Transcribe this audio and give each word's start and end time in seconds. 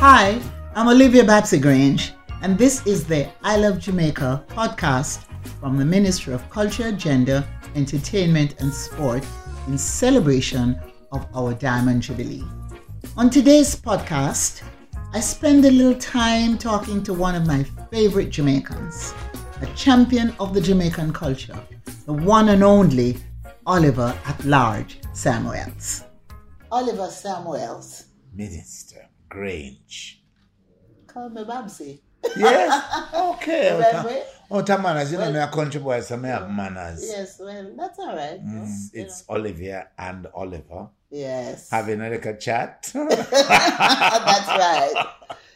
Hi, 0.00 0.40
I'm 0.74 0.88
Olivia 0.88 1.22
Babsy 1.22 1.58
Grange, 1.58 2.14
and 2.40 2.56
this 2.56 2.86
is 2.86 3.04
the 3.04 3.28
I 3.42 3.58
Love 3.58 3.78
Jamaica 3.78 4.46
podcast 4.48 5.26
from 5.60 5.76
the 5.76 5.84
Ministry 5.84 6.32
of 6.32 6.48
Culture, 6.48 6.90
Gender, 6.90 7.46
Entertainment, 7.74 8.54
and 8.60 8.72
Sport 8.72 9.22
in 9.66 9.76
celebration 9.76 10.80
of 11.12 11.26
our 11.34 11.52
Diamond 11.52 12.00
Jubilee. 12.00 12.42
On 13.18 13.28
today's 13.28 13.76
podcast, 13.76 14.62
I 15.12 15.20
spend 15.20 15.66
a 15.66 15.70
little 15.70 16.00
time 16.00 16.56
talking 16.56 17.02
to 17.02 17.12
one 17.12 17.34
of 17.34 17.46
my 17.46 17.62
favorite 17.90 18.30
Jamaicans, 18.30 19.12
a 19.60 19.66
champion 19.76 20.34
of 20.40 20.54
the 20.54 20.62
Jamaican 20.62 21.12
culture, 21.12 21.62
the 22.06 22.14
one 22.14 22.48
and 22.48 22.64
only 22.64 23.18
Oliver 23.66 24.18
at 24.24 24.42
Large 24.46 24.98
Samuels. 25.12 26.04
Oliver 26.72 27.08
Samuels. 27.08 28.06
Minister 28.32 29.09
Grange. 29.30 30.22
Call 31.06 31.30
me 31.30 31.44
Babsy. 31.44 32.00
Yes? 32.36 32.84
Okay. 33.14 33.72
Remember? 33.72 34.22
Oh, 34.50 34.62
ta 34.62 34.76
manners. 34.76 35.10
You 35.12 35.18
know, 35.18 35.30
Well- 35.32 35.48
country 35.48 35.80
boy, 35.80 36.00
so 36.00 36.18
have 36.20 36.50
manners. 36.50 37.02
Yes, 37.08 37.40
well, 37.40 37.72
that's 37.76 37.98
all 37.98 38.14
right. 38.14 38.44
Mm, 38.44 38.66
You 38.92 39.02
it's 39.02 39.24
Olivia 39.30 39.88
and 39.96 40.26
Oliver 40.34 40.88
yes. 41.10 41.70
having 41.70 42.00
a 42.00 42.10
little 42.10 42.36
chat. 42.36 42.90
that's 42.94 43.32
right. 44.48 45.06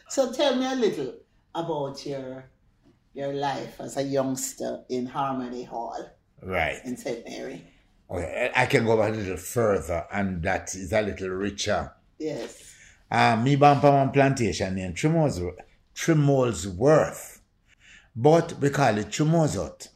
So 0.09 0.33
tell 0.33 0.57
me 0.57 0.67
a 0.71 0.75
little 0.77 1.15
about 1.55 2.05
your 2.07 2.45
your 3.13 3.33
life 3.33 3.81
as 3.81 3.97
a 3.97 4.03
youngster 4.03 4.83
in 4.89 5.07
Harmony 5.07 5.65
Hall 5.65 6.09
right. 6.43 6.81
in 6.85 6.97
St. 6.97 7.25
Mary. 7.29 7.65
Okay. 8.11 8.51
I 8.55 8.67
can 8.67 8.85
go 8.85 9.01
a 9.07 9.09
little 9.09 9.37
further, 9.37 10.07
and 10.13 10.43
that 10.43 10.75
is 10.75 10.93
a 10.93 11.03
little 11.03 11.31
richer. 11.31 11.93
Yes. 12.19 12.74
Me 13.37 13.57
born 13.57 13.79
on 13.79 13.95
one 13.95 14.11
plantation 14.11 14.75
named 14.75 14.97
Tremolesworth. 14.97 15.61
Tremolesworth. 15.95 17.41
But 18.17 18.55
we 18.61 18.71
call 18.71 18.99
it 18.99 19.09
Tremozot. 19.09 19.89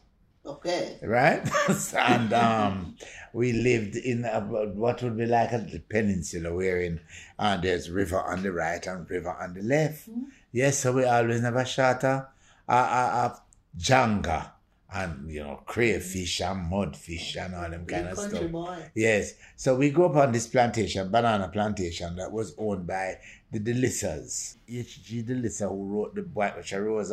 Okay. 0.44 0.98
right? 1.02 1.46
and 1.94 2.32
um, 2.32 2.96
we 3.32 3.52
lived 3.52 3.96
in 3.96 4.24
a, 4.24 4.40
what 4.40 5.02
would 5.02 5.16
be 5.16 5.26
like 5.26 5.52
a 5.52 5.58
little 5.58 5.80
peninsula 5.90 6.54
wherein 6.54 7.00
uh, 7.38 7.56
there's 7.58 7.90
river 7.90 8.20
on 8.20 8.42
the 8.42 8.50
right 8.50 8.86
and 8.86 9.08
river 9.10 9.30
on 9.30 9.54
the 9.54 9.62
left. 9.62 10.08
Yes, 10.50 10.78
so 10.78 10.92
we 10.92 11.04
always 11.04 11.42
never 11.42 11.64
shot 11.64 12.02
a, 12.04 12.28
a, 12.66 12.74
a, 12.74 12.76
a 12.76 13.42
janga 13.78 14.52
and, 14.94 15.30
you 15.30 15.40
know, 15.40 15.60
crayfish 15.66 16.40
and 16.40 16.70
mudfish 16.72 17.36
and 17.36 17.54
all 17.54 17.68
them 17.68 17.84
kind 17.84 18.04
Big 18.08 18.18
of 18.18 18.18
stuff. 18.30 18.50
boy. 18.50 18.90
Yes. 18.94 19.34
So 19.56 19.74
we 19.76 19.90
grew 19.90 20.06
up 20.06 20.16
on 20.16 20.32
this 20.32 20.46
plantation, 20.46 21.10
banana 21.10 21.48
plantation, 21.48 22.16
that 22.16 22.32
was 22.32 22.54
owned 22.56 22.86
by 22.86 23.18
the 23.52 23.58
de 23.58 23.74
Lissers. 23.74 24.56
H.G. 24.68 25.22
de 25.22 25.34
Lisser, 25.34 25.68
who 25.68 25.84
wrote 25.84 26.14
the 26.14 26.22
White 26.22 26.56
Witch 26.56 26.72
Rose, 26.72 27.12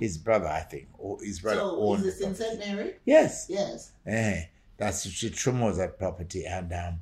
his 0.00 0.16
brother, 0.18 0.46
I 0.46 0.60
think. 0.60 0.88
Or 0.96 1.18
his 1.20 1.40
brother 1.40 1.60
So 1.60 1.80
owned 1.80 2.04
is 2.04 2.18
this 2.18 2.26
in. 2.26 2.34
St. 2.34 2.58
Mary? 2.58 2.94
Yes. 3.04 3.46
Yes. 3.48 3.92
Eh, 4.06 4.44
that's 4.76 5.02
the 5.04 5.30
Tremosa 5.30 5.98
property, 5.98 6.44
and 6.46 6.72
um, 6.72 7.00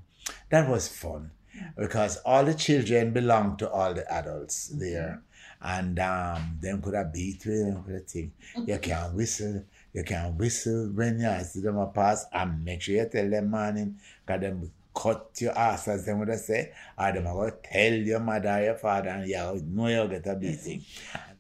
that 0.51 0.69
was 0.69 0.89
fun 0.89 1.31
because 1.77 2.17
all 2.19 2.45
the 2.45 2.55
children 2.55 3.13
belonged 3.13 3.59
to 3.59 3.71
all 3.71 3.93
the 3.95 4.11
adults 4.13 4.69
there, 4.69 5.23
and 5.61 5.99
um, 5.99 6.59
them 6.61 6.81
could 6.83 6.95
have 6.95 7.13
beat 7.13 7.45
with 7.47 7.67
them 7.67 7.83
could 7.85 7.95
have 7.95 8.07
thing. 8.07 8.33
You 8.67 8.79
can 8.83 9.15
whistle, 9.15 9.65
you 9.97 10.05
can 10.05 10.37
whistle 10.37 10.91
when 10.95 11.19
you 11.19 11.45
see 11.45 11.61
them 11.61 11.79
a 11.79 11.87
pass, 11.87 12.27
and 12.31 12.63
make 12.63 12.83
sure 12.83 12.97
you 12.97 13.09
tell 13.11 13.31
them 13.31 13.51
morning, 13.51 13.99
cause 14.27 14.41
them 14.41 14.71
cut 14.95 15.31
your 15.41 15.57
ass 15.59 15.89
as 15.89 16.05
them 16.05 16.19
would 16.19 16.39
say, 16.39 16.71
or 16.99 17.07
are 17.07 17.13
going 17.13 17.53
tell 17.63 17.95
your 17.95 18.21
mother 18.21 18.63
your 18.63 18.75
father, 18.75 19.09
and 19.09 19.27
you 19.27 19.37
know 19.37 19.89
you'll 19.89 20.09
get 20.09 20.27
a 20.27 20.35
beating. 20.35 20.85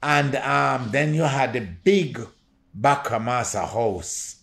And 0.02 0.36
um, 0.36 0.88
then 0.90 1.12
you 1.12 1.22
had 1.22 1.52
the 1.52 1.60
big 1.60 2.18
Bakamasa 2.78 3.68
house 3.68 4.36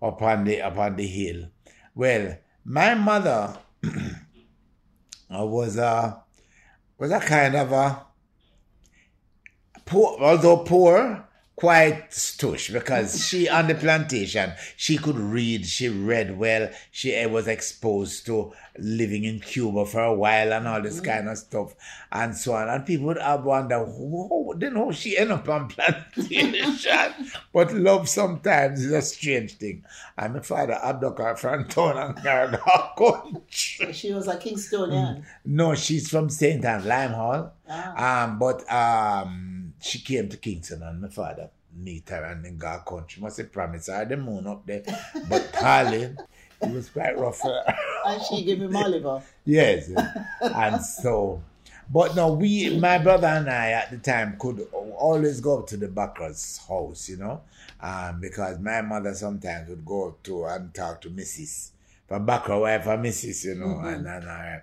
upon 0.00 0.44
the 0.44 0.60
upon 0.60 0.96
the 0.96 1.06
hill. 1.06 1.48
Well, 1.94 2.38
my 2.64 2.94
mother 2.94 3.54
was 5.30 5.76
a 5.76 6.22
was 6.98 7.10
a 7.10 7.20
kind 7.20 7.54
of 7.54 7.72
a 7.72 8.06
poor, 9.84 10.18
although 10.20 10.58
poor, 10.64 11.27
quite 11.58 12.08
stush 12.10 12.72
because 12.72 13.26
she 13.26 13.48
on 13.48 13.66
the 13.66 13.74
plantation 13.74 14.52
she 14.76 14.96
could 14.96 15.16
read, 15.16 15.66
she 15.66 15.88
read 15.88 16.38
well, 16.38 16.70
she 16.92 17.12
eh, 17.12 17.26
was 17.26 17.48
exposed 17.48 18.24
to 18.24 18.52
living 18.78 19.24
in 19.24 19.40
Cuba 19.40 19.84
for 19.84 20.04
a 20.04 20.14
while 20.14 20.52
and 20.52 20.68
all 20.68 20.80
this 20.80 21.00
kind 21.00 21.28
of 21.28 21.36
stuff 21.36 21.74
and 22.12 22.36
so 22.36 22.52
on. 22.52 22.68
And 22.68 22.86
people 22.86 23.06
would 23.06 23.18
have 23.18 23.42
wonder, 23.42 23.84
who, 23.84 24.54
didn't 24.56 24.74
know 24.74 24.92
she 24.92 25.18
end 25.18 25.32
up 25.32 25.48
on 25.48 25.66
plantation. 25.68 27.12
but 27.52 27.72
love 27.74 28.08
sometimes 28.08 28.84
is 28.84 28.92
a 28.92 29.02
strange 29.02 29.54
thing. 29.54 29.84
And 30.16 30.34
my 30.34 30.40
father 30.40 30.78
abducted 30.80 31.26
her 31.26 31.36
from 31.36 31.64
town 31.66 31.98
and 31.98 32.22
carried 32.22 32.54
her 32.54 32.90
country. 32.96 33.92
She 33.92 34.12
was 34.12 34.28
a 34.28 34.36
Kingstonian. 34.36 35.24
No, 35.44 35.74
she's 35.74 36.08
from 36.08 36.30
St. 36.30 36.64
Anne, 36.64 36.86
Lime 36.86 37.12
Hall. 37.14 37.52
Ah. 37.68 38.24
Um, 38.24 38.38
but 38.38 38.72
um, 38.72 39.57
she 39.80 40.00
came 40.00 40.28
to 40.28 40.36
Kingston 40.36 40.82
and 40.82 41.00
my 41.00 41.08
father 41.08 41.50
meet 41.76 42.08
her 42.08 42.24
and 42.24 42.44
then 42.44 42.56
got 42.56 42.86
country. 42.86 43.22
Must 43.22 43.38
have 43.38 43.52
promised 43.52 43.88
her 43.88 44.04
the 44.04 44.16
moon 44.16 44.46
up 44.46 44.66
there. 44.66 44.82
But 45.28 45.52
darling, 45.60 46.16
it 46.62 46.70
was 46.72 46.88
quite 46.88 47.18
rough. 47.18 47.40
And 47.44 48.22
she 48.22 48.44
gave 48.44 48.60
him 48.60 48.74
Oliver. 48.76 49.22
Yes. 49.44 49.90
and 50.40 50.82
so, 50.82 51.42
but 51.90 52.16
no, 52.16 52.32
we, 52.34 52.78
my 52.78 52.98
brother 52.98 53.28
and 53.28 53.48
I 53.48 53.70
at 53.72 53.90
the 53.90 53.98
time 53.98 54.36
could 54.38 54.66
always 54.72 55.40
go 55.40 55.60
up 55.60 55.66
to 55.68 55.76
the 55.76 55.88
Backra's 55.88 56.60
house, 56.68 57.08
you 57.08 57.16
know, 57.16 57.42
um, 57.80 58.20
because 58.20 58.58
my 58.58 58.82
mother 58.82 59.14
sometimes 59.14 59.68
would 59.68 59.84
go 59.84 60.16
to 60.24 60.44
and 60.46 60.74
talk 60.74 61.00
to 61.02 61.10
Mrs. 61.10 61.70
For 62.06 62.18
Backra 62.18 62.60
wife 62.60 62.84
for 62.84 62.96
Mrs., 62.96 63.44
you 63.44 63.54
know, 63.54 63.80
and, 63.80 64.06
and 64.06 64.24
uh, 64.26 64.56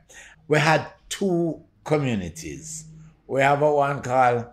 we 0.48 0.58
had 0.58 0.88
two 1.08 1.62
communities. 1.84 2.86
We 3.28 3.42
have 3.42 3.62
a 3.62 3.72
one 3.72 4.02
called 4.02 4.46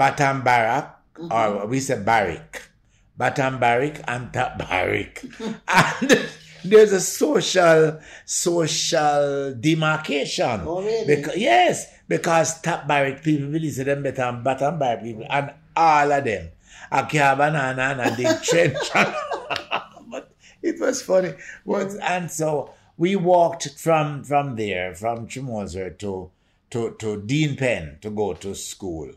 Batam 0.00 0.42
Barrack, 0.42 0.96
or 1.18 1.28
mm-hmm. 1.28 1.68
we 1.68 1.78
say 1.78 2.02
Barrick. 2.02 2.62
Batam 3.18 3.60
Barrick 3.60 4.00
and 4.08 4.32
Top 4.32 4.56
Barrick. 4.56 5.22
and 5.68 6.28
there's 6.64 6.92
a 6.92 7.00
social 7.00 8.00
social 8.24 9.54
demarcation. 9.60 10.62
Oh, 10.64 10.80
really? 10.80 11.16
Because, 11.16 11.36
yes, 11.36 11.92
because 12.08 12.62
Top 12.62 12.88
Barrick 12.88 13.22
people 13.22 13.50
believe 13.50 13.76
that 13.76 13.84
them 13.84 14.02
better 14.02 14.16
than 14.16 14.42
Batam 14.42 14.78
Barrick 14.78 15.04
people, 15.04 15.26
and 15.28 15.52
all 15.76 16.10
of 16.10 16.24
them. 16.24 16.48
A 16.90 17.06
car 17.06 17.36
banana 17.36 18.02
and 18.02 18.16
big 18.16 18.42
trench. 18.42 18.76
but 18.94 20.32
it 20.62 20.80
was 20.80 21.02
funny. 21.02 21.34
But, 21.66 21.94
and 22.00 22.30
so 22.30 22.72
we 22.96 23.16
walked 23.16 23.78
from 23.78 24.24
from 24.24 24.56
there, 24.56 24.94
from 24.94 25.28
Chimoser 25.28 25.98
to 25.98 26.30
to 26.70 26.96
to 26.98 27.20
Dean 27.20 27.56
Penn 27.56 27.98
to 28.00 28.08
go 28.08 28.32
to 28.32 28.54
school. 28.54 29.12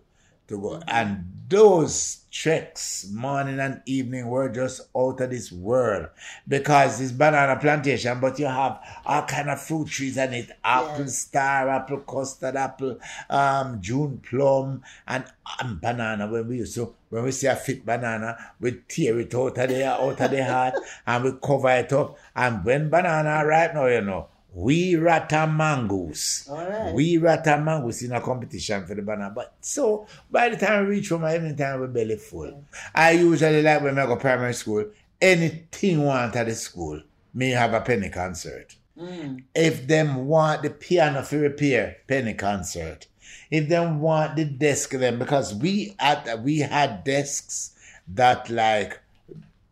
To 0.53 0.61
go 0.61 0.79
and 0.87 1.25
those 1.49 2.25
treks, 2.31 3.07
morning 3.11 3.59
and 3.59 3.81
evening, 3.87 4.27
were 4.27 4.49
just 4.49 4.81
out 4.95 5.19
of 5.19 5.29
this 5.31 5.51
world 5.51 6.07
because 6.47 7.01
it's 7.01 7.11
banana 7.11 7.59
plantation, 7.59 8.19
but 8.19 8.37
you 8.37 8.45
have 8.45 8.79
all 9.05 9.23
kind 9.23 9.49
of 9.49 9.59
fruit 9.59 9.87
trees 9.87 10.17
and 10.17 10.35
it: 10.35 10.51
apple, 10.63 11.07
star 11.07 11.69
apple, 11.69 11.99
custard 12.01 12.55
apple, 12.55 12.99
um, 13.29 13.81
June 13.81 14.21
plum, 14.29 14.83
and, 15.07 15.25
and 15.59 15.81
banana. 15.81 16.27
When 16.27 16.47
we 16.47 16.57
used 16.57 16.75
to, 16.75 16.93
when 17.09 17.23
we 17.23 17.31
see 17.31 17.47
a 17.47 17.55
fit 17.55 17.83
banana, 17.83 18.37
we 18.59 18.81
tear 18.87 19.19
it 19.19 19.33
out 19.33 19.57
of 19.57 19.69
the 19.69 19.87
out 19.87 20.21
of 20.21 20.31
the 20.31 20.45
heart 20.45 20.75
and 21.07 21.23
we 21.23 21.31
cover 21.43 21.69
it 21.69 21.91
up. 21.93 22.17
And 22.35 22.63
when 22.63 22.89
banana 22.89 23.45
ripe 23.45 23.73
now, 23.73 23.87
you 23.87 24.01
know, 24.01 24.27
we 24.53 24.95
rata 24.95 25.47
mangoes. 25.47 26.47
All 26.49 26.57
right. 26.57 26.93
We 26.93 27.17
rata 27.17 27.57
mangoes 27.57 28.01
in 28.03 28.11
a 28.11 28.21
competition 28.21 28.85
for 28.85 28.93
the 28.95 29.01
banana. 29.01 29.31
But 29.35 29.53
so 29.61 30.05
by 30.29 30.49
the 30.49 30.57
time 30.57 30.85
we 30.85 30.91
reach 30.95 31.09
home, 31.09 31.25
every 31.25 31.53
time 31.55 31.81
we 31.81 31.87
belly 31.87 32.17
full. 32.17 32.63
I 32.93 33.11
usually 33.11 33.61
like 33.63 33.81
when 33.81 33.97
I 33.97 34.05
go 34.05 34.15
primary 34.15 34.53
school, 34.53 34.85
anything 35.21 36.03
want 36.03 36.35
at 36.35 36.45
the 36.45 36.55
school, 36.55 37.01
me 37.33 37.49
have 37.51 37.73
a 37.73 37.81
penny 37.81 38.09
concert. 38.09 38.75
Hmm. 38.97 39.37
If 39.55 39.87
them 39.87 40.27
want 40.27 40.61
the 40.61 40.69
piano 40.69 41.23
for 41.23 41.39
repair, 41.39 41.97
penny 42.07 42.35
concert. 42.35 43.07
If 43.49 43.69
them 43.69 43.99
want 44.01 44.35
the 44.35 44.45
desk 44.45 44.91
them 44.91 45.17
because 45.17 45.53
we 45.55 45.95
had 45.99 46.43
we 46.43 46.59
had 46.59 47.03
desks 47.03 47.71
that 48.07 48.49
like 48.49 48.99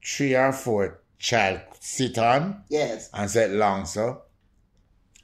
three 0.03 0.35
or 0.35 0.51
four 0.51 0.99
child 1.19 1.61
sit 1.79 2.17
on 2.17 2.63
Yes. 2.69 3.09
and 3.13 3.29
sit 3.29 3.51
long 3.51 3.85
so. 3.85 4.23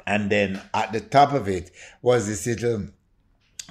And 0.07 0.29
then 0.29 0.61
at 0.73 0.93
the 0.93 1.01
top 1.01 1.33
of 1.33 1.49
it 1.49 1.69
was 2.01 2.27
this 2.27 2.47
little 2.47 2.87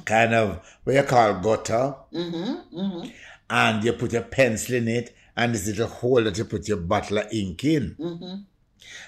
kind 0.04 0.34
of 0.34 0.60
what 0.84 0.94
you 0.94 1.02
call 1.02 1.40
gutter. 1.40 1.96
Mm-hmm. 2.12 2.78
Mm-hmm. 2.78 3.08
And 3.48 3.82
you 3.82 3.94
put 3.94 4.12
your 4.12 4.22
pencil 4.22 4.74
in 4.74 4.86
it 4.86 5.16
and 5.34 5.54
this 5.54 5.66
little 5.66 5.86
hole 5.86 6.22
that 6.22 6.36
you 6.36 6.44
put 6.44 6.68
your 6.68 6.76
bottle 6.76 7.18
of 7.18 7.32
ink 7.32 7.64
in. 7.64 7.96
Mm-hmm. 7.98 8.34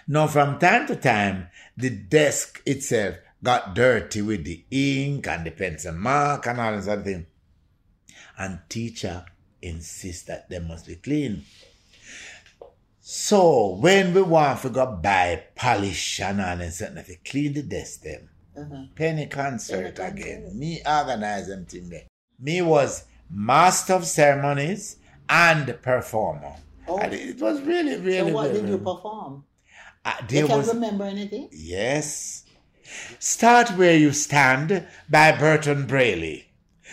Now, 0.09 0.27
from 0.27 0.59
time 0.59 0.87
to 0.87 0.97
time, 0.97 1.49
the 1.77 1.91
desk 1.91 2.63
itself 2.65 3.17
got 3.45 3.75
dirty 3.75 4.23
with 4.23 4.45
the 4.45 4.65
ink 4.71 5.29
and 5.29 5.45
the 5.47 5.51
pencil 5.51 5.93
mark 5.93 6.47
and 6.47 6.59
all 6.59 6.77
this 6.77 6.89
other 6.89 7.03
thing. 7.03 7.27
And 8.39 8.61
teacher 8.71 9.27
insists 9.61 10.25
that 10.25 10.49
they 10.49 10.61
must 10.61 10.87
be 10.87 10.95
clean. 10.95 11.45
So 13.11 13.69
when 13.81 14.13
we 14.13 14.21
want 14.21 14.61
to 14.61 14.69
go 14.69 14.85
buy 14.85 15.43
polish 15.55 16.21
and 16.21 16.43
all 16.43 16.61
and 16.61 16.71
something, 16.71 16.99
if 16.99 17.09
you 17.09 17.17
clean 17.25 17.55
the 17.55 17.63
desk 17.63 18.03
them. 18.03 18.29
Uh-huh. 18.55 18.85
Penny 18.95 19.27
concert 19.29 19.97
Penny 19.97 20.11
again. 20.11 20.43
concert. 20.43 20.55
Me 20.55 20.83
organize 20.87 21.47
them 21.47 21.65
thing 21.65 21.89
there. 21.89 22.03
Me 22.39 22.61
was 22.61 23.07
master 23.31 23.95
of 23.95 24.05
ceremonies 24.05 24.99
and 25.27 25.81
performer. 25.81 26.57
Oh. 26.87 26.99
And 26.99 27.15
it 27.15 27.41
was 27.41 27.63
really, 27.63 27.97
really, 27.97 28.29
So 28.29 28.35
what 28.35 28.49
really, 28.49 28.61
did 28.61 28.69
you 28.69 28.77
perform? 28.77 29.45
Uh, 30.05 30.13
You 30.29 30.47
can't 30.47 30.59
was 30.59 30.75
remember 30.75 31.05
anything? 31.05 31.49
Yes. 31.51 32.45
Start 33.19 33.71
Where 33.79 33.97
You 33.97 34.13
Stand 34.13 34.87
by 35.09 35.33
Burton 35.33 35.87
Braley. 35.87 36.53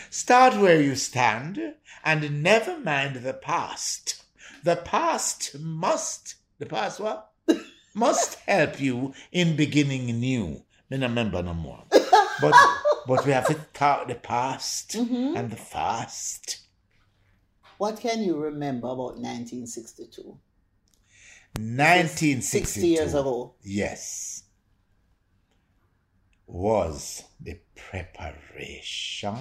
Start 0.10 0.56
where 0.62 0.80
you 0.82 0.96
stand 0.96 1.74
and 2.06 2.42
never 2.42 2.80
mind 2.80 3.18
the 3.18 3.34
past. 3.34 4.25
The 4.66 4.78
past 4.78 5.60
must, 5.60 6.36
the 6.58 6.66
past 6.66 7.00
what? 7.00 7.30
must 7.94 8.40
help 8.48 8.82
you 8.82 9.14
in 9.32 9.56
beginning 9.56 10.08
new. 10.20 10.64
Me 10.90 10.98
no 10.98 11.08
remember 11.08 11.44
no 11.44 11.54
more. 11.54 11.84
But, 12.42 12.54
but 13.08 13.26
we 13.26 13.32
have 13.32 13.48
to 13.48 13.54
talk 13.74 14.08
the 14.10 14.16
past 14.16 14.94
Mhm. 14.94 15.38
and 15.38 15.52
the 15.52 15.56
fast. 15.56 16.58
What 17.78 18.00
can 18.00 18.24
you 18.24 18.36
remember 18.38 18.88
about 18.88 19.16
1962? 19.22 20.38
1962. 21.58 22.42
60 22.82 22.88
years 22.88 23.14
ago. 23.14 23.54
Yes. 23.64 24.44
Was 26.48 27.24
the 27.40 27.60
preparation. 27.76 29.38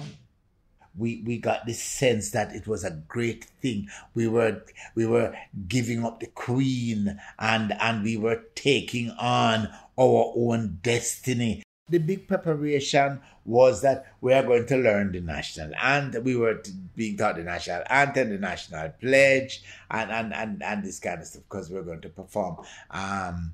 We 0.97 1.23
we 1.25 1.37
got 1.37 1.65
this 1.65 1.81
sense 1.81 2.31
that 2.31 2.55
it 2.55 2.67
was 2.67 2.83
a 2.83 2.91
great 2.91 3.45
thing. 3.61 3.89
We 4.13 4.27
were 4.27 4.63
we 4.95 5.05
were 5.05 5.35
giving 5.67 6.05
up 6.05 6.19
the 6.19 6.27
queen 6.27 7.19
and 7.39 7.73
and 7.79 8.03
we 8.03 8.17
were 8.17 8.43
taking 8.55 9.11
on 9.11 9.69
our 9.97 10.33
own 10.35 10.79
destiny. 10.81 11.63
The 11.89 11.99
big 11.99 12.27
preparation 12.27 13.21
was 13.45 13.81
that 13.83 14.11
we 14.19 14.33
are 14.33 14.41
going 14.41 14.65
to 14.65 14.77
learn 14.77 15.11
the 15.11 15.21
national 15.21 15.71
and 15.79 16.15
We 16.25 16.35
were 16.35 16.61
being 16.95 17.15
taught 17.15 17.35
the 17.35 17.43
national 17.43 17.83
anthem, 17.89 18.29
the 18.29 18.39
national 18.39 18.89
pledge, 18.99 19.63
and 19.91 20.11
and 20.11 20.33
and, 20.33 20.63
and 20.63 20.83
this 20.83 20.99
kind 20.99 21.21
of 21.21 21.27
stuff 21.27 21.43
because 21.43 21.69
we 21.69 21.77
are 21.77 21.83
going 21.83 22.01
to 22.01 22.09
perform. 22.09 22.57
Um, 22.89 23.53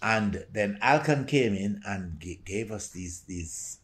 and 0.00 0.44
then 0.52 0.78
Alcan 0.82 1.26
came 1.26 1.54
in 1.54 1.80
and 1.86 2.22
gave 2.44 2.70
us 2.72 2.88
these 2.88 3.22
these 3.22 3.78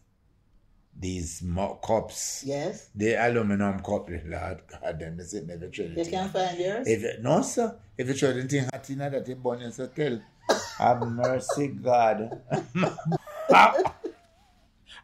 these 0.99 1.41
mo- 1.41 1.75
cups, 1.81 2.43
Yes? 2.45 2.89
the 2.93 3.13
aluminum 3.15 3.79
cup. 3.79 4.09
Lord 4.09 4.61
God, 4.81 4.99
them 4.99 5.17
they 5.17 5.23
say 5.23 5.41
never 5.45 5.67
trade 5.69 5.95
You 5.97 6.05
can't 6.05 6.31
find 6.31 6.59
yours? 6.59 6.87
If 6.87 7.21
no 7.21 7.41
sir, 7.41 7.75
if 7.97 8.07
you 8.07 8.13
try 8.13 8.29
anything 8.31 8.65
hot 8.65 8.89
in 8.89 8.97
that 8.97 9.27
you 9.27 9.35
burn 9.35 9.61
yourself 9.61 9.95
tell. 9.95 10.19
Have 10.77 11.01
mercy, 11.07 11.67
God. 11.67 12.41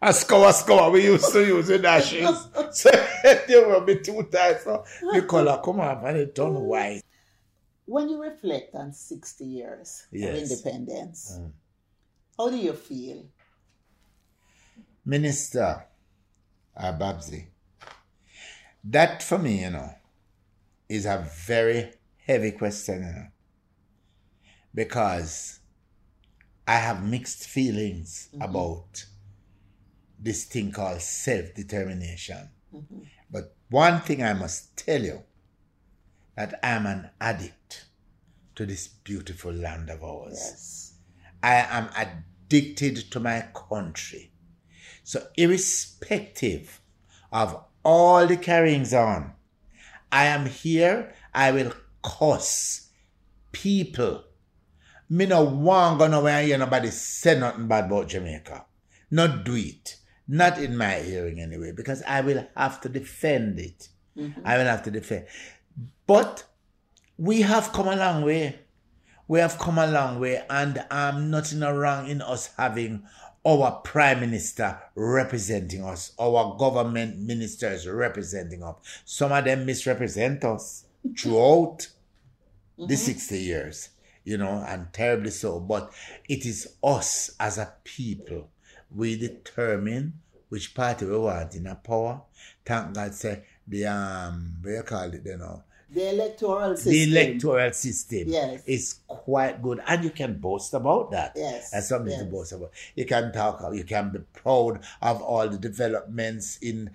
a 0.02 0.14
scour, 0.14 0.52
scour 0.54 0.92
we 0.92 1.04
used 1.06 1.32
to 1.32 1.46
use 1.46 1.70
in 1.70 1.86
ashes. 1.86 2.48
So 2.72 2.90
they 3.48 3.64
will 3.64 3.82
be 3.82 4.00
too 4.00 4.24
tight. 4.32 4.60
So 4.62 4.84
the 5.14 5.22
color 5.22 5.62
come 5.64 5.80
off 5.80 6.04
and 6.04 6.18
it 6.18 6.36
turn 6.36 6.54
white. 6.56 7.02
When 7.86 8.10
you 8.10 8.22
reflect 8.22 8.74
on 8.76 8.92
60 8.92 9.46
years 9.46 10.08
Yes. 10.12 10.52
of 10.52 10.52
independence, 10.52 11.38
Mm. 11.40 11.52
how 12.38 12.50
do 12.50 12.58
you 12.58 12.74
feel? 12.74 13.26
Minister 15.06 15.86
uh, 16.76 16.92
Babsy, 16.94 17.48
that 18.84 19.22
for 19.22 19.38
me, 19.38 19.62
you 19.62 19.70
know, 19.70 19.94
is 20.90 21.06
a 21.06 21.26
very 21.46 21.92
heavy 22.26 22.52
question, 22.52 23.04
you 23.04 23.12
know, 23.12 23.28
because 24.74 25.60
I 26.68 26.78
have 26.78 27.04
mixed 27.06 27.48
feelings 27.48 28.30
about 28.42 29.06
this 30.20 30.46
thing 30.46 30.72
called 30.72 31.02
self 31.02 31.54
determination. 31.54 32.50
Mhm. 32.74 33.08
But 33.30 33.56
one 33.70 34.02
thing 34.02 34.24
I 34.24 34.34
must 34.34 34.76
tell 34.76 35.04
you 35.04 35.24
that 36.36 36.60
I'm 36.64 36.86
an 36.86 37.10
addict 37.22 37.86
to 38.56 38.66
this 38.66 38.88
beautiful 38.88 39.52
land 39.54 39.90
of 39.90 40.04
ours. 40.04 40.34
Yes. 40.34 40.94
I 41.44 41.56
am 41.56 41.90
addicted 41.96 43.12
to 43.12 43.20
my 43.20 43.42
country. 43.54 44.32
So, 45.06 45.28
irrespective 45.38 46.82
of 47.32 47.64
all 47.84 48.26
the 48.26 48.38
carryings 48.38 48.92
on, 48.92 49.34
I 50.12 50.26
am 50.26 50.48
here. 50.48 51.14
I 51.32 51.52
will 51.52 51.74
cuss 52.04 52.90
people. 53.52 54.24
Me 55.08 55.28
no 55.28 55.44
want 55.44 56.00
go 56.00 56.08
nowhere 56.08 56.40
and 56.40 56.48
hear 56.48 56.58
nobody 56.58 56.90
say 56.90 57.40
nothing 57.40 57.68
bad 57.68 57.86
about 57.86 58.08
Jamaica. 58.08 58.66
Not 59.12 59.46
do 59.46 59.54
it. 59.56 59.98
Not 60.28 60.58
in 60.58 60.76
my 60.76 60.96
hearing 60.96 61.40
anyway, 61.40 61.72
because 61.72 62.02
I 62.02 62.22
will 62.22 62.48
have 62.58 62.82
to 62.82 62.90
defend 62.90 63.60
it. 63.60 63.90
I 64.44 64.58
will 64.58 64.66
have 64.66 64.82
to 64.84 64.92
defend. 64.92 65.28
But 66.08 66.46
we 67.16 67.42
have 67.42 67.72
come 67.72 67.90
a 67.90 67.96
long 67.96 68.24
way. 68.24 68.60
We 69.28 69.40
have 69.40 69.60
come 69.60 69.78
a 69.78 69.86
long 69.86 70.20
way, 70.20 70.44
and 70.50 70.84
I'm 70.90 71.16
um, 71.16 71.32
nothing 71.32 71.60
wrong 71.60 72.08
in 72.08 72.22
us 72.24 72.50
having 72.58 73.04
our 73.46 73.80
prime 73.84 74.20
minister 74.20 74.80
representing 74.96 75.84
us, 75.84 76.14
our 76.20 76.58
government 76.58 77.20
ministers 77.20 77.88
representing 77.88 78.64
us. 78.64 78.76
Some 79.06 79.32
of 79.32 79.46
them 79.46 79.66
misrepresent 79.66 80.44
us 80.44 80.86
throughout 81.18 81.88
the 82.78 82.96
60 82.96 83.38
years, 83.38 83.90
you 84.24 84.38
know, 84.38 84.66
and 84.68 84.92
terribly 84.92 85.30
so. 85.30 85.60
But 85.60 85.94
it 86.28 86.46
is 86.46 86.76
us 86.84 87.32
as 87.40 87.58
a 87.58 87.74
people. 87.84 88.50
We 88.94 89.18
determine 89.18 90.14
which 90.50 90.74
party 90.74 91.06
we 91.06 91.18
want 91.18 91.56
in 91.56 91.68
a 91.68 91.76
power. 91.76 92.22
Thank 92.66 92.94
God, 92.94 93.14
say 93.14 93.44
the 93.68 93.86
um, 93.86 94.56
what 94.62 94.72
you 94.72 94.84
call 94.84 95.14
it, 95.14 95.22
you 95.26 95.38
know, 95.38 95.64
The 95.90 96.10
electoral 96.10 96.76
system. 96.76 96.92
the 96.92 97.04
electoral 97.04 97.72
system 97.74 98.24
Yes. 98.28 98.64
is 98.66 98.96
quite 99.08 99.62
good, 99.62 99.80
and 99.88 100.04
you 100.04 100.10
can 100.10 100.40
boast 100.40 100.74
about 100.74 101.12
that. 101.12 101.34
Yes, 101.36 101.72
That's 101.72 101.90
something 101.90 102.18
to 102.18 102.26
boast 102.26 102.54
about. 102.54 102.72
You 102.96 103.06
can 103.06 103.32
talk, 103.32 103.62
you 103.74 103.84
can 103.84 104.10
be 104.12 104.20
proud 104.34 104.80
of 105.02 105.22
all 105.22 105.48
the 105.48 105.58
developments 105.60 106.58
in, 106.62 106.90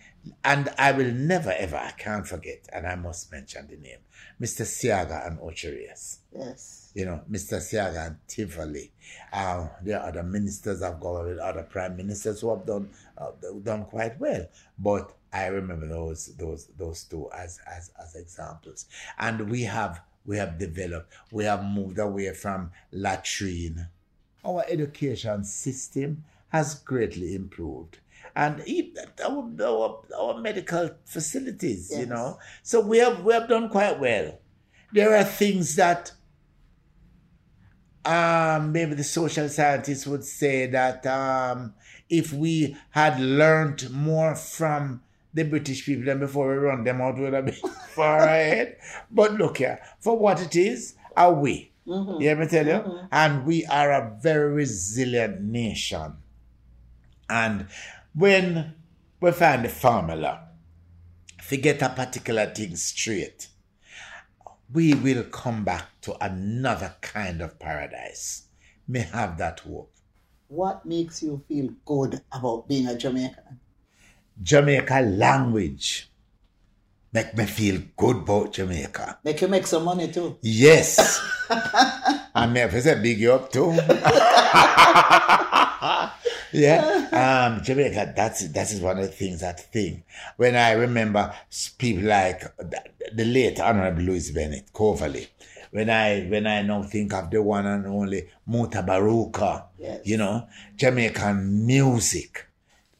and 0.44 0.68
I 0.76 0.92
will 0.92 1.12
never 1.12 1.52
ever, 1.52 1.76
I 1.76 1.92
can't 1.92 2.26
forget, 2.26 2.68
and 2.72 2.86
I 2.86 2.96
must 2.96 3.30
mention 3.30 3.68
the 3.68 3.76
name, 3.76 3.98
Mr. 4.40 4.64
Seaga 4.66 5.26
and 5.26 5.38
Ocherius 5.38 6.18
Yes. 6.36 6.90
you 6.94 7.04
know, 7.06 7.20
Mr. 7.30 7.58
Seaga 7.60 8.06
and 8.08 8.16
Tivoli. 8.26 8.90
Uh, 9.32 9.68
there 9.82 10.00
are 10.00 10.08
other 10.08 10.22
ministers 10.24 10.82
of 10.82 11.00
government, 11.00 11.38
other 11.40 11.62
prime 11.62 11.96
ministers 11.96 12.40
who 12.40 12.50
have 12.50 12.66
done 12.66 12.90
uh, 13.16 13.30
done 13.62 13.84
quite 13.84 14.18
well. 14.20 14.46
But 14.78 15.12
I 15.32 15.46
remember 15.46 15.86
those 15.86 16.34
those 16.36 16.66
those 16.76 17.04
two 17.04 17.30
as 17.36 17.60
as 17.66 17.90
as 18.00 18.14
examples. 18.16 18.86
And 19.18 19.48
we 19.48 19.62
have 19.62 20.00
we 20.24 20.36
have 20.36 20.58
developed, 20.58 21.12
we 21.30 21.44
have 21.44 21.64
moved 21.64 21.98
away 21.98 22.32
from 22.34 22.70
latrine. 22.92 23.88
Our 24.44 24.64
education 24.68 25.44
system 25.44 26.24
has 26.48 26.74
greatly 26.74 27.34
improved. 27.34 27.98
And 28.36 28.62
our, 29.24 29.50
our, 29.62 30.02
our 30.16 30.40
medical 30.40 30.90
facilities, 31.04 31.92
you 31.96 32.06
know. 32.06 32.38
So 32.62 32.80
we 32.80 32.98
have 32.98 33.24
we 33.24 33.32
have 33.32 33.48
done 33.48 33.68
quite 33.68 33.98
well. 33.98 34.38
There 34.92 35.16
are 35.16 35.24
things 35.24 35.76
that 35.76 36.12
um, 38.04 38.72
maybe 38.72 38.94
the 38.94 39.04
social 39.04 39.48
scientists 39.48 40.06
would 40.06 40.24
say 40.24 40.66
that 40.66 41.06
um, 41.06 41.74
if 42.08 42.32
we 42.32 42.76
had 42.90 43.20
learned 43.20 43.90
more 43.90 44.34
from 44.34 45.02
the 45.32 45.44
British 45.44 45.84
people 45.86 46.04
than 46.04 46.18
before 46.18 46.48
we 46.50 46.56
run 46.56 46.84
them 46.84 47.00
out, 47.00 47.18
would 47.18 47.32
have 47.32 47.46
been 47.46 47.54
far 47.54 48.18
ahead. 48.18 48.76
But 49.10 49.34
look 49.34 49.58
here, 49.58 49.80
for 50.00 50.18
what 50.18 50.40
it 50.42 50.56
is, 50.56 50.94
are 51.16 51.32
we? 51.32 51.72
Mhm. 51.86 52.20
You 52.20 52.28
hear 52.28 52.36
me 52.36 52.46
tell 52.46 52.66
you? 52.66 53.08
And 53.10 53.44
we 53.46 53.64
are 53.66 53.90
a 53.92 54.18
very 54.20 54.52
resilient 54.52 55.40
nation. 55.40 56.14
And 57.28 57.66
when 58.14 58.74
we 59.20 59.32
find 59.32 59.64
the 59.64 59.68
formula, 59.68 60.48
if 61.38 61.50
we 61.50 61.56
get 61.58 61.82
a 61.82 61.88
particular 61.88 62.46
thing 62.46 62.76
straight, 62.76 63.48
we 64.72 64.94
will 64.94 65.24
come 65.24 65.64
back 65.64 66.00
to 66.02 66.16
another 66.24 66.94
kind 67.00 67.40
of 67.40 67.58
paradise. 67.58 68.44
May 68.86 69.00
have 69.00 69.38
that 69.38 69.60
hope. 69.60 69.92
What 70.48 70.84
makes 70.84 71.22
you 71.22 71.42
feel 71.48 71.70
good 71.84 72.20
about 72.32 72.68
being 72.68 72.86
a 72.88 72.96
Jamaican? 72.96 73.60
Jamaica 74.42 75.00
language 75.00 76.08
make 77.12 77.36
me 77.36 77.44
feel 77.46 77.80
good 77.96 78.16
about 78.18 78.52
Jamaica. 78.52 79.18
Make 79.24 79.40
you 79.40 79.48
make 79.48 79.66
some 79.66 79.84
money 79.84 80.10
too. 80.10 80.38
Yes. 80.42 81.20
and 82.34 82.52
me 82.52 82.60
have 82.60 82.70
to 82.70 82.80
say 82.80 83.00
big 83.02 83.18
you 83.18 83.32
up 83.32 83.50
too. 83.52 83.72
yeah. 86.52 87.08
Um, 87.12 87.62
Jamaica, 87.62 88.12
that's 88.16 88.48
that 88.48 88.70
is 88.72 88.80
one 88.80 88.98
of 88.98 89.04
the 89.04 89.10
things 89.10 89.40
that 89.40 89.60
thing. 89.72 90.04
When 90.36 90.56
I 90.56 90.72
remember 90.72 91.34
people 91.78 92.04
like 92.08 92.42
the 93.12 93.24
late 93.24 93.60
Honorable 93.60 94.02
Louise 94.02 94.30
Bennett, 94.30 94.72
Coverley. 94.72 95.28
When 95.72 95.88
I 95.88 96.22
when 96.22 96.46
I 96.46 96.62
now 96.62 96.82
think 96.82 97.12
of 97.14 97.30
the 97.30 97.40
one 97.42 97.66
and 97.66 97.86
only 97.86 98.28
Mutabaruka, 98.48 99.64
Yes. 99.78 100.00
you 100.04 100.16
know, 100.16 100.46
Jamaican 100.76 101.64
music, 101.66 102.46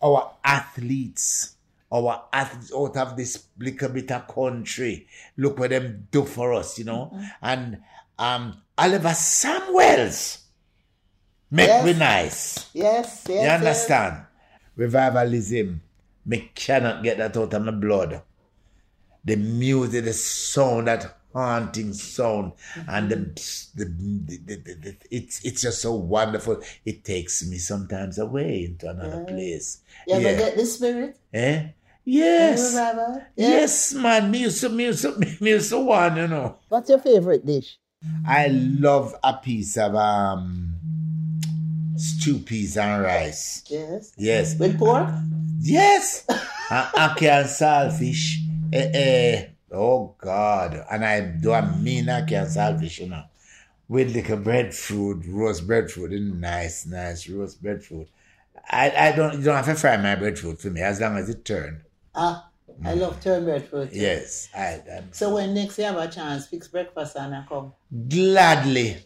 our 0.03 0.35
athletes, 0.45 1.57
our 1.93 2.25
athletes 2.33 2.73
out 2.75 2.97
of 2.97 3.17
this 3.17 3.47
little 3.59 3.89
bit 3.89 4.11
of 4.13 4.27
country. 4.29 5.07
Look 5.37 5.59
what 5.59 5.71
them 5.71 6.09
do 6.11 6.25
for 6.25 6.55
us, 6.55 6.79
you 6.79 6.85
know. 6.85 7.13
And 7.43 7.79
um 8.19 8.61
Oliver 8.79 9.15
Samuels 9.15 10.39
make 11.51 11.67
Yes. 11.69 11.85
we 11.85 11.93
nice. 11.95 12.71
Yes, 12.73 13.25
yes. 13.27 13.29
You 13.29 13.35
yes. 13.35 13.61
understand? 13.61 14.25
Revivalism. 14.77 15.81
Me 16.27 16.51
cannot 16.55 17.03
get 17.03 17.19
that 17.19 17.37
out 17.37 17.53
of 17.55 17.63
my 17.65 17.73
blood. 17.73 18.23
The 19.25 19.37
music, 19.37 20.05
the 20.05 20.13
sound, 20.13 20.87
that 20.89 21.19
haunting 21.33 21.93
sound, 21.93 22.53
and 22.89 23.09
the, 23.11 23.17
the, 23.75 23.85
the, 23.85 24.57
the, 24.57 24.97
it's 25.11 25.45
it's 25.45 25.63
just 25.63 25.81
so 25.83 25.95
wonderful. 25.95 26.61
It 26.85 27.05
takes 27.05 27.47
me 27.47 27.59
sometimes 27.59 28.19
away 28.19 28.65
into 28.65 28.89
another 28.89 29.25
Yeah. 29.27 29.33
place. 29.35 29.81
You 30.07 30.15
ever 30.15 30.23
Yeah. 30.31 30.39
get 30.39 30.57
the 30.57 30.67
spirit? 30.67 31.17
Eh? 31.33 31.69
Yes. 32.05 32.75
Revival? 32.75 33.23
Yes, 33.37 33.93
man. 33.95 34.31
Me 34.31 34.39
used 34.39 34.61
to, 34.63 34.69
me 34.71 34.85
used 34.87 35.03
to, 35.03 35.17
me 35.41 35.51
used 35.51 35.71
to 35.71 35.79
want, 35.79 36.17
you 36.17 36.27
know. 36.29 36.57
What's 36.69 36.89
your 36.91 36.99
favorite 36.99 37.45
dish? 37.47 37.79
I 38.27 38.49
love 38.49 39.15
a 39.23 39.35
piece 39.35 39.77
of 39.77 39.95
um 39.95 40.75
stew 41.97 42.39
peas 42.39 42.77
and 42.77 43.03
rice. 43.03 43.63
Yes. 43.69 44.13
Yes. 44.17 44.59
With 44.59 44.79
pork? 44.79 45.09
Yes. 45.61 46.25
and 46.29 46.87
ackee 46.97 47.29
and 47.29 47.47
saltfish. 47.47 48.39
Eh, 48.73 48.91
eh. 48.95 49.47
Oh 49.73 50.15
God. 50.19 50.85
And 50.91 51.05
I 51.05 51.21
do 51.21 51.53
a 51.53 51.63
mean 51.77 52.09
and 52.09 52.29
saltfish, 52.29 53.01
you 53.01 53.09
know. 53.09 53.25
With 53.89 54.15
like 54.15 54.29
a 54.29 54.37
breadfruit, 54.37 55.25
roast 55.27 55.67
breadfruit, 55.67 56.13
nice, 56.13 56.87
nice 56.87 57.29
roast 57.29 57.63
breadfruit. 57.63 58.09
I, 58.71 58.91
I 58.91 59.13
don't 59.13 59.39
you 59.39 59.45
don't 59.45 59.57
have 59.57 59.67
to 59.67 59.75
fry 59.75 59.97
my 59.97 60.15
breadfruit 60.15 60.61
for 60.61 60.71
me 60.71 60.81
as 60.81 61.01
long 61.01 61.17
as 61.17 61.29
it 61.29 61.45
turn. 61.45 61.83
Ah, 62.15 62.49
I 62.85 62.95
love 62.95 63.21
turn 63.21 63.45
breadfruit. 63.45 63.91
Yes. 63.93 64.49
I, 64.55 64.81
i 64.91 65.03
So 65.11 65.35
when 65.35 65.55
next 65.55 65.79
you 65.79 65.85
have 65.85 65.97
a 65.97 66.09
chance, 66.09 66.47
fix 66.47 66.69
breakfast 66.69 67.17
and 67.17 67.35
I 67.35 67.45
come. 67.49 67.73
gladly. 68.09 68.97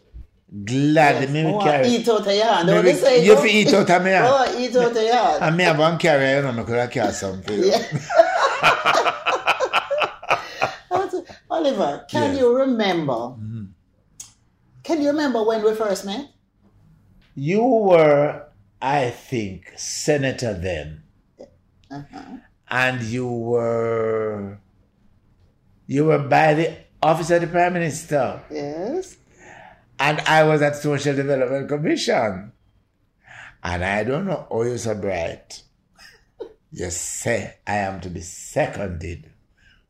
Gladly. 0.65 1.33
Me 1.33 1.47
oh, 1.47 1.61
carry. 1.61 1.89
eat 1.89 2.09
out 2.09 2.21
of 2.21 2.27
your 2.27 2.45
hand. 2.45 2.69
Me 2.69 2.75
Don't 2.75 2.85
they 2.85 2.95
say 2.95 3.25
you 3.25 3.37
fi 3.37 3.49
eat 3.49 3.73
out 3.73 3.91
of 3.91 4.05
me 4.05 4.11
hand. 4.11 4.27
Oh, 4.31 4.59
eat 4.59 4.77
out 4.77 4.91
of 4.91 5.03
your 5.03 5.15
hand. 5.15 5.43
And 5.43 5.57
me 5.57 5.65
have 5.65 5.79
one 5.79 5.99
carrier, 5.99 6.37
you 6.37 6.43
know, 6.43 6.53
me 6.53 6.63
could 6.65 6.77
have 6.77 6.91
carry 6.91 7.13
something. 7.13 7.65
Yeah. 7.65 7.83
Oliver, 11.65 12.05
can 12.11 12.33
Yes. 12.33 12.41
you 12.41 12.57
remember? 12.59 13.13
Mm-hmm. 13.13 13.65
Can 14.83 15.01
you 15.01 15.09
remember 15.09 15.43
when 15.43 15.63
we 15.65 15.75
first 15.75 16.05
met? 16.05 16.29
You 17.35 17.63
were, 17.65 18.47
I 18.83 19.11
think, 19.11 19.73
senator 19.77 20.53
then, 20.53 21.03
Uh-huh. 21.91 22.37
and 22.69 23.03
you 23.03 23.27
were, 23.27 24.59
you 25.87 26.05
were 26.05 26.19
by 26.19 26.55
the 26.55 26.77
office 27.03 27.31
of 27.31 27.41
the 27.41 27.47
prime 27.47 27.73
minister, 27.73 28.43
Yes. 28.51 29.17
and 29.99 30.21
I 30.21 30.45
was 30.45 30.61
at 30.63 30.77
Social 30.77 31.15
Development 31.17 31.67
Commission, 31.69 32.53
and 33.63 33.85
I 33.85 34.05
don't 34.05 34.27
know 34.27 34.47
how 34.51 34.63
you're 34.63 34.79
so 34.79 34.95
bright. 34.95 35.63
You 36.73 36.91
say 36.91 37.55
I 37.67 37.77
am 37.77 38.01
to 38.01 38.11
be 38.11 38.21
seconded 38.21 39.31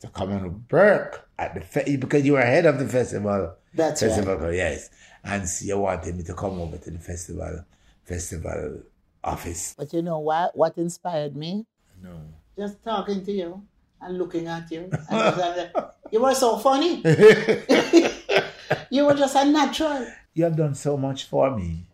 to 0.05 0.11
come 0.11 0.31
and 0.33 0.65
work 0.71 1.29
at 1.39 1.55
the 1.55 1.61
fe- 1.63 1.97
because 1.97 2.25
you 2.25 2.35
were 2.35 2.43
head 2.43 2.67
of 2.67 2.79
the 2.79 2.87
festival. 2.89 3.55
That's 3.73 4.01
festival, 4.01 4.37
right. 4.37 4.55
yes, 4.55 4.91
and 5.25 5.49
so 5.49 5.65
you 5.65 5.79
wanted 5.79 6.15
me 6.17 6.23
to 6.25 6.35
come 6.35 6.61
over 6.61 6.77
to 6.79 6.91
the 6.91 6.99
festival, 6.99 7.65
festival 8.05 8.83
office. 9.23 9.75
But 9.77 9.93
you 9.93 10.03
know 10.03 10.21
what? 10.21 10.57
What 10.57 10.77
inspired 10.79 11.35
me? 11.35 11.67
No. 12.03 12.21
Just 12.57 12.85
talking 12.85 13.25
to 13.25 13.33
you 13.33 13.63
and 14.01 14.19
looking 14.19 14.47
at 14.47 14.71
you. 14.71 14.91
And 14.93 15.11
I 15.11 15.31
was 15.31 15.39
like, 15.39 15.73
you 16.13 16.21
were 16.23 16.35
so 16.35 16.59
funny. 16.59 16.97
you 18.91 19.07
were 19.07 19.15
just 19.15 19.35
a 19.35 19.45
natural. 19.45 20.07
you 20.35 20.45
have 20.45 20.57
done 20.57 20.75
so 20.75 20.97
much 20.97 21.25
for 21.25 21.57
me. 21.57 21.87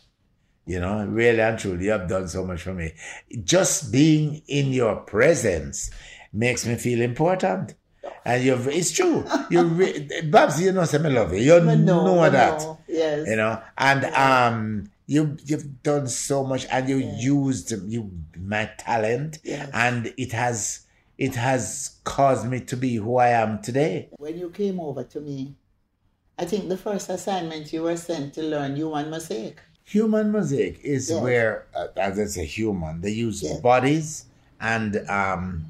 You 0.66 0.80
know, 0.80 1.06
really 1.06 1.40
and 1.40 1.58
truly, 1.58 1.86
you 1.86 1.90
have 1.92 2.08
done 2.08 2.28
so 2.28 2.44
much 2.44 2.62
for 2.62 2.74
me. 2.74 2.92
Just 3.42 3.90
being 3.90 4.42
in 4.46 4.72
your 4.72 4.96
presence 4.96 5.90
makes 6.32 6.66
me 6.66 6.74
feel 6.76 7.00
important. 7.00 7.74
And 8.24 8.44
you've, 8.44 8.68
it's 8.68 8.92
true. 8.92 9.24
You, 9.50 9.64
Babs, 10.24 10.60
you 10.60 10.72
know, 10.72 10.82
love 10.82 11.32
you. 11.34 11.60
But 11.60 11.78
no, 11.78 12.04
know 12.04 12.30
that. 12.30 12.60
no. 12.60 12.78
Yes. 12.86 13.26
You 13.28 13.36
know, 13.36 13.60
and 13.78 14.04
um, 14.14 14.90
you 15.06 15.36
you've 15.44 15.82
done 15.82 16.06
so 16.06 16.44
much, 16.44 16.66
and 16.70 16.88
you 16.88 16.96
used 16.98 17.72
you 17.88 18.10
my 18.36 18.70
talent, 18.78 19.38
Yes. 19.42 19.70
and 19.72 20.12
it 20.16 20.32
has 20.32 20.80
it 21.18 21.34
has 21.34 21.96
caused 22.04 22.46
me 22.46 22.60
to 22.60 22.76
be 22.76 22.96
who 22.96 23.16
I 23.16 23.28
am 23.28 23.62
today. 23.62 24.08
When 24.18 24.38
you 24.38 24.50
came 24.50 24.80
over 24.80 25.02
to 25.04 25.20
me, 25.20 25.54
I 26.38 26.44
think 26.44 26.68
the 26.68 26.76
first 26.76 27.08
assignment 27.10 27.72
you 27.72 27.82
were 27.82 27.96
sent 27.96 28.34
to 28.34 28.42
learn 28.42 28.76
human 28.76 29.10
mosaic. 29.10 29.60
Human 29.84 30.30
mosaic 30.30 30.78
is 30.84 31.10
Yes. 31.10 31.22
where, 31.22 31.66
uh, 31.74 31.88
as 31.96 32.18
it's 32.18 32.36
a 32.36 32.44
human, 32.44 33.00
they 33.00 33.10
use 33.10 33.42
Yes. 33.42 33.60
bodies 33.60 34.26
and 34.60 34.96
um, 35.08 35.64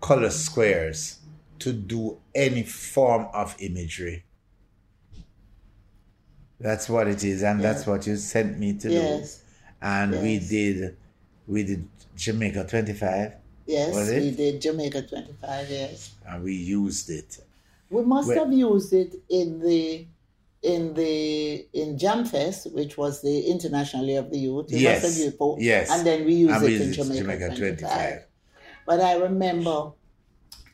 color 0.00 0.30
squares 0.30 1.17
to 1.60 1.72
do 1.72 2.18
any 2.34 2.62
form 2.62 3.28
of 3.32 3.56
imagery. 3.60 4.24
That's 6.60 6.88
what 6.88 7.06
it 7.06 7.22
is, 7.22 7.42
and 7.42 7.60
that's 7.60 7.86
what 7.86 8.06
you 8.06 8.16
sent 8.16 8.58
me 8.58 8.72
to 8.78 8.90
Yes. 8.90 9.40
do. 9.42 9.44
And 9.80 10.22
we 10.22 10.38
did, 10.40 10.96
we 11.46 11.62
did 11.62 11.88
Jamaica 12.16 12.66
twenty 12.68 12.94
five, 12.94 13.34
Yes, 13.66 14.10
we 14.10 14.30
did 14.32 14.60
Jamaica 14.62 15.02
25 15.02 15.68
years. 15.70 16.14
and 16.26 16.42
we 16.42 16.54
used 16.54 17.10
it. 17.10 17.38
We 17.90 18.02
must 18.02 18.34
have 18.34 18.52
used 18.52 18.92
it 18.92 19.14
in 19.28 19.60
the 19.60 20.06
in 20.62 20.94
the 20.94 21.66
in 21.72 21.96
Jamfest, 21.96 22.72
which 22.72 22.98
was 22.98 23.22
the 23.22 23.40
International 23.46 24.04
Year 24.04 24.20
of 24.20 24.30
the 24.30 24.38
Youth. 24.38 24.66
We 24.72 24.80
Yes, 24.80 25.02
must 25.04 25.14
have 25.14 25.24
used 25.26 25.60
yes. 25.62 25.90
And 25.90 26.06
then 26.06 26.24
we 26.24 26.34
used 26.34 26.54
And 26.54 26.64
we 26.64 26.72
it 26.72 26.80
in 26.80 26.88
used 26.88 27.14
Jamaica, 27.14 27.46
25. 27.46 27.56
25. 27.56 28.24
But 28.86 29.00
I 29.00 29.14
remember 29.16 29.92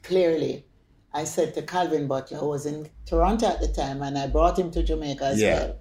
clearly, 0.03 0.65
I 1.15 1.25
said 1.25 1.55
to 1.55 1.63
Calvin 1.63 2.09
Butler, 2.09 2.39
who 2.39 2.49
was 2.49 2.67
in 2.67 2.89
Toronto 3.07 3.47
at 3.47 3.61
the 3.61 3.69
time, 3.69 4.03
and 4.03 4.19
I 4.19 4.27
brought 4.27 4.59
him 4.59 4.71
to 4.73 4.83
Jamaica 4.83 5.25
as 5.25 5.41
Yeah. 5.41 5.55
well. 5.61 5.77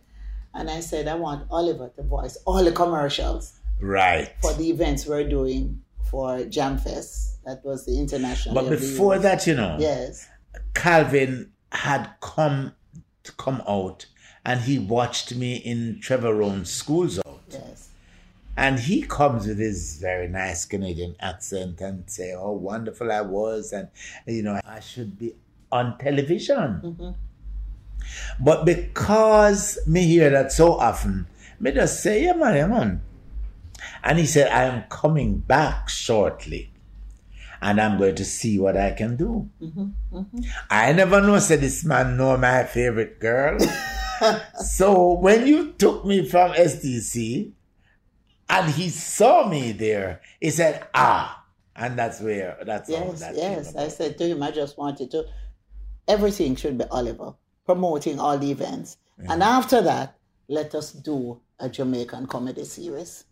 And 0.53 0.69
I 0.69 0.79
said, 0.81 1.07
I 1.07 1.15
want 1.15 1.47
Oliver 1.49 1.89
to 1.95 2.03
voice 2.03 2.37
all 2.45 2.63
the 2.63 2.71
commercials 2.71 3.59
Right. 3.81 4.29
for 4.41 4.53
the 4.53 4.69
events 4.69 5.07
we're 5.07 5.27
doing 5.27 5.81
for 6.11 6.37
Jamfest. 6.45 7.37
That 7.45 7.65
was 7.65 7.85
the 7.87 7.97
International 7.99 8.53
But 8.53 8.65
Year 8.65 8.73
of 8.75 8.81
the 8.81 8.87
before 8.87 9.17
that, 9.17 9.47
you 9.47 9.55
know, 9.55 9.77
Yes. 9.79 10.27
Calvin 10.75 11.51
had 11.71 12.09
come 12.21 12.73
to 13.23 13.31
come 13.33 13.63
out 13.67 14.05
and 14.45 14.61
he 14.61 14.77
watched 14.77 15.33
me 15.33 15.55
in 15.55 15.99
Trevor 16.01 16.35
Rhone's 16.35 16.69
schools 16.69 17.17
out. 17.25 17.41
Yes. 17.49 17.89
And 18.55 18.79
he 18.79 19.01
comes 19.01 19.47
with 19.47 19.57
his 19.57 19.97
very 19.99 20.27
nice 20.27 20.65
Canadian 20.65 21.15
accent 21.19 21.81
and 21.81 22.07
say 22.09 22.31
how 22.31 22.51
wonderful 22.51 23.11
I 23.11 23.21
was 23.21 23.73
and 23.73 23.87
you 24.27 24.43
know 24.43 24.59
I 24.65 24.79
should 24.79 25.17
be 25.17 25.33
on 25.71 25.97
television. 25.97 26.81
Mm-hmm. 26.83 27.09
But 28.39 28.65
because 28.65 29.79
me 29.87 30.05
hear 30.05 30.29
that 30.29 30.51
so 30.51 30.73
often, 30.73 31.27
me 31.59 31.71
just 31.71 32.03
say, 32.03 32.25
yeah 32.25 32.33
man, 32.33 32.55
yeah 32.55 32.67
man. 32.67 33.01
And 34.03 34.19
he 34.19 34.25
said, 34.25 34.51
I 34.51 34.63
am 34.63 34.83
coming 34.89 35.37
back 35.39 35.89
shortly. 35.89 36.71
And 37.61 37.79
I'm 37.79 37.97
going 37.97 38.15
to 38.15 38.25
see 38.25 38.59
what 38.59 38.75
I 38.75 38.91
can 38.91 39.15
do. 39.15 39.49
Mm-hmm, 39.61 40.17
mm-hmm. 40.17 40.39
I 40.69 40.91
never 40.91 41.21
know 41.21 41.39
said 41.39 41.61
this 41.61 41.85
man 41.85 42.17
know 42.17 42.35
my 42.35 42.65
favorite 42.65 43.21
girl. 43.21 43.57
so 44.65 45.13
when 45.13 45.47
you 45.47 45.71
took 45.71 46.05
me 46.05 46.27
from 46.27 46.51
SDC 46.51 47.53
and 48.49 48.69
he 48.71 48.89
saw 48.89 49.47
me 49.47 49.71
there, 49.71 50.21
he 50.39 50.49
said, 50.49 50.87
ah. 50.93 51.39
And 51.75 51.97
that's 51.97 52.21
where 52.21 52.57
that's 52.65 52.87
Yes, 52.87 53.19
that 53.19 53.35
yes. 53.35 53.75
I 53.75 53.87
said 53.87 54.19
to 54.19 54.27
him, 54.27 54.43
I 54.43 54.51
just 54.51 54.77
wanted 54.77 55.09
to. 55.09 55.25
Everything 56.07 56.55
should 56.55 56.77
be 56.77 56.83
Oliver 56.91 57.33
promoting 57.65 58.19
all 58.19 58.37
the 58.37 58.51
events, 58.51 58.97
and 59.17 59.41
after 59.41 59.81
that, 59.81 60.15
let 60.47 60.75
us 60.75 60.91
do 60.91 61.41
a 61.59 61.69
Jamaican 61.69 62.27
comedy 62.27 62.63
series. 62.65 63.25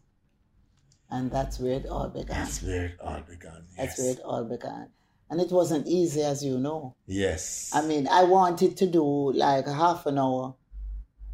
And 1.12 1.30
that's 1.30 1.60
where 1.60 1.74
it 1.74 1.86
all 1.86 2.08
began. 2.08 2.40
That's 2.40 2.64
where 2.64 2.86
it 2.86 2.98
all 3.00 3.20
began. 3.30 3.64
That's 3.78 4.00
where 4.00 4.12
it 4.12 4.22
all 4.26 4.44
began, 4.44 4.88
and 5.30 5.40
it 5.40 5.52
wasn't 5.52 5.86
easy, 5.86 6.24
as 6.24 6.44
you 6.44 6.58
know. 6.58 6.96
yes. 7.06 7.70
I 7.76 7.84
mean, 7.84 8.08
I 8.08 8.24
wanted 8.24 8.76
to 8.78 8.88
do 8.88 9.34
like 9.34 9.68
a 9.68 9.74
half 9.74 10.08
an 10.08 10.18
hour 10.18 10.56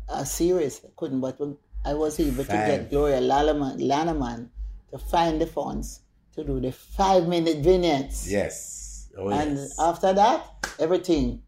a 0.09 0.25
series, 0.25 0.81
I 0.83 0.89
couldn't, 0.95 1.21
but 1.21 1.39
I 1.85 1.93
was 1.93 2.19
able 2.19 2.43
to 2.43 2.51
get 2.51 2.89
Gloria 2.89 3.21
Lalaman, 3.21 3.79
Lannaman 3.79 4.49
to 4.91 4.97
find 4.97 5.39
the 5.41 5.47
funds 5.47 6.01
to 6.35 6.43
do 6.43 6.59
the 6.59 6.71
five 6.71 7.27
minute 7.27 7.57
vignettes. 7.63 8.29
Yes. 8.29 9.09
Oh, 9.17 9.29
and 9.29 9.57
yes. 9.57 9.75
after 9.79 10.13
that, 10.13 10.45
everything. 10.79 11.41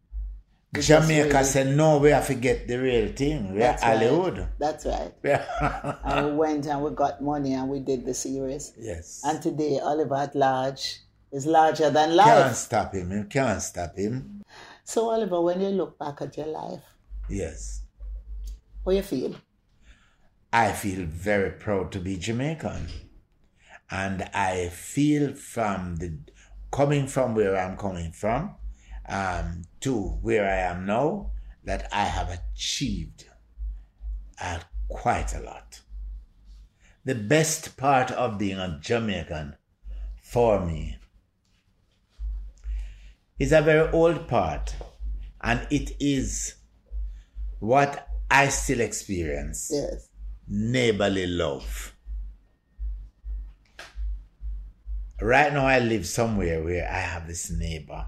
Jamaica 0.74 1.30
really- 1.30 1.44
said, 1.44 1.76
no, 1.76 1.98
we 1.98 2.12
have 2.12 2.28
to 2.28 2.36
get 2.36 2.68
the 2.68 2.78
real 2.78 3.12
thing. 3.14 3.54
We 3.54 3.58
are 3.58 3.74
That's 3.74 3.84
right. 3.84 3.98
Hollywood. 3.98 4.48
That's 4.60 4.86
right. 4.86 5.14
Yeah. 5.24 5.96
And 6.04 6.26
we 6.28 6.32
went 6.38 6.66
and 6.68 6.84
we 6.84 6.92
got 6.92 7.22
money 7.22 7.54
and 7.54 7.70
we 7.70 7.80
did 7.80 8.06
the 8.06 8.14
series. 8.14 8.74
yes. 8.78 9.22
And 9.26 9.42
today, 9.42 9.80
Oliver 9.80 10.16
at 10.16 10.36
Large 10.36 11.00
is 11.32 11.46
larger 11.46 11.90
than 11.90 12.16
life. 12.16 12.28
can't 12.28 12.56
stop 12.56 12.94
him. 12.94 13.12
You 13.12 13.24
can't 13.26 13.62
stop 13.62 13.96
him. 13.98 14.44
So, 14.84 15.10
Oliver, 15.10 15.42
when 15.42 15.60
you 15.62 15.70
look 15.70 15.98
back 16.00 16.22
at 16.22 16.38
your 16.38 16.48
life, 16.48 16.82
Yes. 17.30 17.82
how 18.86 18.92
you 18.92 19.02
feel? 19.04 19.36
I 20.52 20.72
feel 20.72 21.06
very 21.06 21.52
proud 21.52 21.92
to 21.92 22.00
be 22.00 22.18
Jamaican. 22.18 22.88
And 23.92 24.24
I 24.34 24.70
feel 24.70 25.34
from 25.34 25.98
the 25.98 26.18
coming 26.72 27.08
from 27.08 27.36
where 27.36 27.58
I'm 27.58 27.78
coming 27.78 28.12
from 28.12 28.56
um, 29.08 29.64
to 29.82 29.96
where 30.22 30.46
I 30.46 30.72
am 30.72 30.86
now 30.86 31.32
that 31.64 31.88
I 31.92 32.04
have 32.06 32.30
achieved 32.30 33.26
uh, 34.42 34.60
quite 34.88 35.36
a 35.36 35.42
lot. 35.42 35.82
The 37.06 37.16
best 37.16 37.78
part 37.78 38.12
of 38.12 38.38
being 38.38 38.58
a 38.60 38.80
Jamaican 38.82 39.56
for 40.22 40.64
me 40.64 40.98
is 43.40 43.52
a 43.52 43.62
very 43.62 43.90
old 43.92 44.28
part, 44.28 44.76
and 45.42 45.66
it 45.72 45.94
is 46.00 46.56
what 47.60 48.08
I 48.30 48.50
still 48.50 48.82
experience 48.82 49.72
Yes. 49.74 50.09
Neighborly 50.50 51.28
love. 51.28 51.96
Right 55.22 55.54
now, 55.54 55.66
I 55.66 55.80
live 55.80 56.08
somewhere 56.08 56.64
where 56.64 56.90
I 56.90 57.00
have 57.00 57.28
this 57.28 57.52
neighbor, 57.52 58.08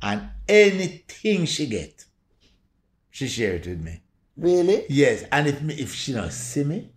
and 0.00 0.28
anything 0.46 1.46
she 1.46 1.66
get, 1.66 2.04
she 3.10 3.26
share 3.26 3.54
it 3.54 3.66
with 3.66 3.80
me. 3.80 4.02
Really? 4.36 4.84
Yes, 4.88 5.24
and 5.32 5.48
if 5.48 5.62
me, 5.62 5.74
if 5.74 5.94
she 5.94 6.12
not 6.12 6.32
see 6.32 6.62
me, 6.62 6.90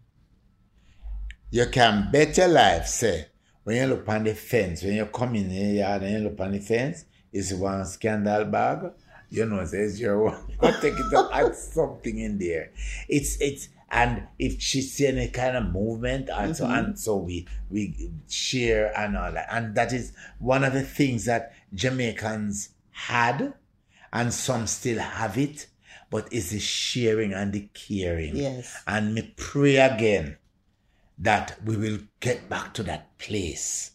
you 1.49 1.65
can 1.67 2.11
bet 2.11 2.37
your 2.37 2.49
life. 2.49 2.85
Say 2.85 3.27
when 3.63 3.77
you 3.77 3.85
look 3.87 4.07
on 4.07 4.23
the 4.23 4.35
fence, 4.35 4.83
when 4.83 4.93
you 4.93 5.05
come 5.05 5.35
in 5.35 5.49
the 5.49 5.55
yard 5.55 6.03
and 6.03 6.11
you 6.11 6.29
look 6.29 6.39
on 6.39 6.51
the 6.51 6.59
fence, 6.59 7.05
it's 7.31 7.53
one 7.53 7.85
scandal 7.85 8.45
bag. 8.45 8.91
You 9.31 9.45
know, 9.45 9.65
says 9.65 9.99
your 9.99 10.23
one. 10.25 10.37
You 10.61 10.71
take 10.81 10.93
it 10.93 11.13
up 11.13 11.31
add 11.33 11.55
something 11.55 12.19
in 12.19 12.37
there. 12.37 12.71
It's 13.07 13.39
it's 13.39 13.69
and 13.89 14.27
if 14.37 14.61
she 14.61 14.81
see 14.81 15.07
any 15.07 15.29
kind 15.29 15.55
of 15.57 15.71
movement 15.71 16.29
and 16.29 16.55
so 16.55 16.65
and 16.65 16.87
mm-hmm. 16.87 16.95
so 16.95 17.17
we 17.17 17.47
we 17.69 18.11
share 18.29 18.97
and 18.97 19.17
all 19.17 19.31
that, 19.31 19.47
and 19.49 19.73
that 19.75 19.93
is 19.93 20.13
one 20.39 20.63
of 20.65 20.73
the 20.73 20.83
things 20.83 21.25
that 21.25 21.53
Jamaicans 21.73 22.69
had, 22.91 23.53
and 24.11 24.33
some 24.33 24.67
still 24.67 24.99
have 24.99 25.37
it, 25.37 25.67
but 26.09 26.31
is 26.31 26.51
the 26.51 26.59
sharing 26.59 27.33
and 27.33 27.53
the 27.53 27.69
caring. 27.73 28.35
Yes. 28.35 28.77
And 28.85 29.15
me 29.15 29.33
pray 29.37 29.77
again 29.77 30.37
that 31.17 31.57
we 31.63 31.77
will 31.77 31.99
get 32.19 32.49
back 32.49 32.73
to 32.73 32.83
that 32.83 33.17
place 33.17 33.91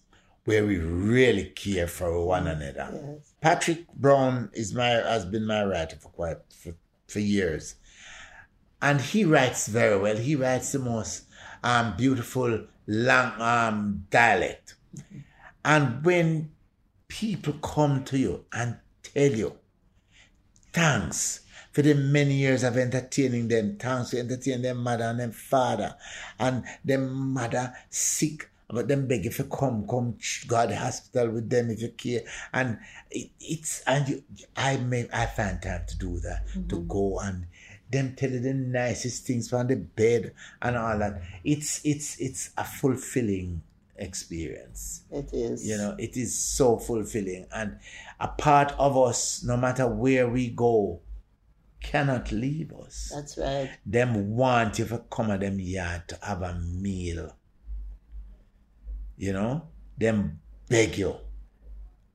where 0.46 0.64
we 0.64 0.78
really 0.78 1.44
care 1.44 1.88
for 1.88 2.24
one 2.24 2.44
mm. 2.44 2.52
another. 2.52 2.90
Yes. 2.92 3.32
Patrick 3.46 3.86
Brown 3.94 4.50
is 4.54 4.74
my 4.74 4.88
has 4.88 5.24
been 5.24 5.46
my 5.46 5.62
writer 5.62 5.94
for 5.94 6.08
quite 6.08 6.38
for, 6.52 6.74
for 7.06 7.20
years, 7.20 7.76
and 8.82 9.00
he 9.00 9.24
writes 9.24 9.68
very 9.68 9.96
well. 9.96 10.16
He 10.16 10.34
writes 10.34 10.72
the 10.72 10.80
most 10.80 11.26
um, 11.62 11.96
beautiful 11.96 12.66
long 12.88 13.40
um, 13.40 14.06
dialect, 14.10 14.74
and 15.64 16.04
when 16.04 16.50
people 17.06 17.52
come 17.62 18.02
to 18.06 18.18
you 18.18 18.46
and 18.52 18.78
tell 19.04 19.30
you 19.30 19.52
thanks 20.72 21.42
for 21.70 21.82
the 21.82 21.94
many 21.94 22.34
years 22.34 22.64
of 22.64 22.76
entertaining 22.76 23.46
them. 23.46 23.76
Thanks 23.78 24.10
for 24.10 24.16
entertaining 24.16 24.62
their 24.62 24.74
mother 24.74 25.04
and 25.04 25.20
their 25.20 25.30
father. 25.30 25.94
And 26.40 26.64
their 26.84 26.98
mother 26.98 27.74
sick. 27.90 28.50
But 28.68 28.88
them 28.88 29.06
beg 29.06 29.26
if 29.26 29.38
you 29.38 29.44
come, 29.44 29.86
come 29.86 30.16
go 30.48 30.66
to 30.66 30.76
hospital 30.76 31.30
with 31.30 31.48
them 31.48 31.70
if 31.70 31.80
you 31.80 31.90
care. 31.90 32.22
And 32.52 32.78
it, 33.10 33.30
it's 33.40 33.82
and 33.86 34.08
you 34.08 34.22
I 34.56 34.76
may 34.76 35.08
I 35.12 35.26
find 35.26 35.62
time 35.62 35.82
to 35.86 35.98
do 35.98 36.18
that. 36.20 36.46
To 36.48 36.76
mm-hmm. 36.76 36.88
go 36.88 37.18
and 37.20 37.46
them 37.90 38.14
tell 38.16 38.30
you 38.30 38.40
the 38.40 38.54
nicest 38.54 39.24
things 39.26 39.48
from 39.48 39.68
the 39.68 39.76
bed 39.76 40.32
and 40.60 40.76
all 40.76 40.98
that. 40.98 41.22
It's 41.44 41.80
it's 41.84 42.18
it's 42.20 42.50
a 42.56 42.64
fulfilling 42.64 43.62
experience. 43.98 45.02
It 45.10 45.32
is. 45.32 45.66
You 45.66 45.76
know, 45.76 45.94
it 45.98 46.16
is 46.16 46.36
so 46.36 46.78
fulfilling. 46.78 47.46
And 47.52 47.78
a 48.20 48.28
part 48.28 48.72
of 48.78 48.96
us, 48.96 49.42
no 49.44 49.56
matter 49.56 49.86
where 49.86 50.28
we 50.28 50.48
go, 50.48 51.00
cannot 51.80 52.32
leave 52.32 52.72
us. 52.72 53.12
That's 53.14 53.38
right. 53.38 53.70
Them 53.84 54.34
want 54.34 54.78
you 54.78 54.86
to 54.86 54.98
come 55.10 55.30
at 55.30 55.40
them 55.40 55.60
yard 55.60 56.08
to 56.08 56.18
have 56.22 56.42
a 56.42 56.54
meal. 56.54 57.36
You 59.16 59.32
know? 59.32 59.62
Them 59.98 60.40
beg 60.68 60.98
you. 60.98 61.16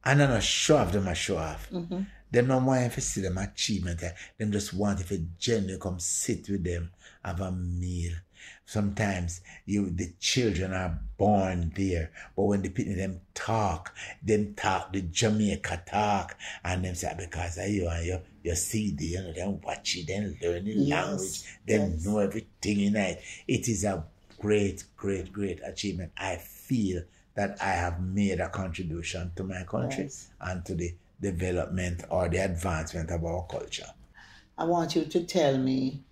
And 0.04 0.22
I'm 0.24 0.30
not 0.30 0.44
show 0.44 0.78
off 0.78 0.92
them 0.92 1.08
a 1.08 1.16
show 1.16 1.38
off. 1.38 1.70
Them 1.72 2.48
don't 2.48 2.66
want 2.66 2.84
you 2.84 2.90
to 2.90 3.02
see 3.02 3.22
them 3.22 3.38
achievement. 3.38 4.02
eh. 4.04 4.12
Them 4.38 4.52
just 4.52 4.74
want 4.74 5.02
if 5.02 5.12
you 5.12 5.28
genuinely 5.38 5.80
come 5.80 6.00
sit 6.00 6.50
with 6.50 6.64
them, 6.64 6.92
have 7.24 7.42
a 7.42 7.52
meal. 7.52 8.14
Sometimes 8.66 9.42
you 9.66 9.90
the 9.90 10.14
children 10.20 10.74
are 10.74 10.98
born 11.18 11.74
there, 11.76 12.12
but 12.36 12.44
when 12.44 12.62
the 12.62 12.70
people 12.70 12.96
them 12.96 13.20
talk, 13.34 13.94
them 14.24 14.54
talk 14.56 14.94
the 14.94 15.02
Jamaica 15.02 15.84
talk, 15.86 16.38
and 16.64 16.86
them 16.86 16.96
say 16.96 17.14
because 17.18 17.58
of 17.58 17.68
you 17.70 17.88
and 17.90 18.06
your 18.06 18.22
your 18.44 18.56
CD, 18.56 19.08
you 19.08 19.22
know, 19.22 19.34
them 19.34 19.62
watch 19.62 19.98
it, 19.98 20.08
then 20.08 20.38
learn 20.42 20.64
the 20.66 20.72
Yes, 20.72 21.06
language, 21.08 21.44
them 21.68 21.92
yes. 21.96 22.06
know 22.06 22.20
everything 22.20 22.80
in 22.80 22.96
it. 22.96 23.22
It 23.48 23.68
is 23.68 23.84
a 23.84 24.04
great, 24.42 24.84
great, 24.98 25.32
great 25.32 25.60
achievement. 25.64 26.12
I 26.18 26.38
feel 26.38 27.04
that 27.36 27.62
I 27.62 27.70
have 27.70 28.02
made 28.02 28.40
a 28.40 28.50
contribution 28.50 29.32
to 29.36 29.44
my 29.44 29.64
country 29.64 30.06
Yes. 30.06 30.32
and 30.42 30.66
to 30.66 30.74
the 30.76 30.96
development 31.22 32.04
or 32.10 32.28
the 32.28 32.40
advancement 32.40 33.12
of 33.12 33.24
our 33.24 33.46
culture. 33.46 33.86
I 34.58 34.66
want 34.66 34.96
you 34.96 35.06
to 35.06 35.24
tell 35.24 35.58
me 35.58 36.04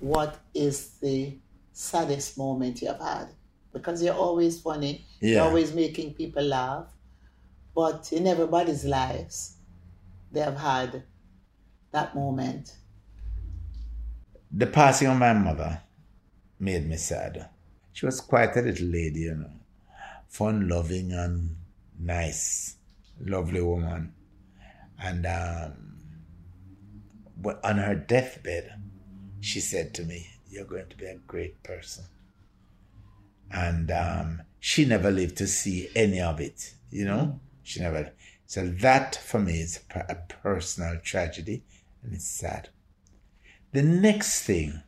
what 0.00 0.38
is 0.54 0.98
the 1.00 1.38
saddest 1.72 2.38
moment 2.38 2.80
you 2.80 2.88
have 2.88 3.00
had. 3.00 3.28
Because 3.72 4.02
you're 4.02 4.14
always 4.14 4.60
funny, 4.60 5.04
you're 5.20 5.42
always 5.42 5.74
making 5.74 6.14
people 6.14 6.42
laugh. 6.42 6.86
But 7.74 8.10
in 8.12 8.26
everybody's 8.26 8.84
lives, 8.84 9.58
they 10.32 10.40
have 10.40 10.56
had 10.56 11.04
that 11.92 12.14
moment. 12.14 12.74
The 14.50 14.66
passing 14.66 15.08
of 15.08 15.18
my 15.18 15.34
mother 15.34 15.80
made 16.58 16.88
me 16.88 16.96
sad. 16.96 17.48
She 17.92 18.06
was 18.06 18.20
quite 18.20 18.56
a 18.56 18.62
little 18.62 18.86
lady, 18.86 19.20
you 19.20 19.34
know, 19.34 19.50
fun 20.28 20.68
loving 20.68 21.12
and 21.12 21.56
nice, 21.98 22.76
lovely 23.20 23.60
woman. 23.62 24.12
And 25.00 25.26
um, 25.26 25.98
on 27.64 27.78
her 27.78 27.94
deathbed, 27.94 28.74
she 29.40 29.60
said 29.60 29.94
to 29.94 30.04
me, 30.04 30.28
You're 30.48 30.64
going 30.64 30.88
to 30.88 30.96
be 30.96 31.06
a 31.06 31.16
great 31.26 31.62
person. 31.62 32.04
And 33.50 33.90
um, 33.90 34.42
she 34.60 34.84
never 34.84 35.10
lived 35.10 35.36
to 35.38 35.46
see 35.46 35.88
any 35.94 36.20
of 36.20 36.40
it, 36.40 36.74
you 36.90 37.04
know? 37.04 37.40
She 37.62 37.80
never. 37.80 38.12
So 38.46 38.66
that 38.66 39.16
for 39.16 39.38
me 39.38 39.60
is 39.60 39.80
a 39.94 40.16
personal 40.42 40.98
tragedy 41.02 41.62
and 42.02 42.14
it's 42.14 42.28
sad. 42.28 42.70
The 43.72 43.82
next 43.82 44.44
thing 44.44 44.82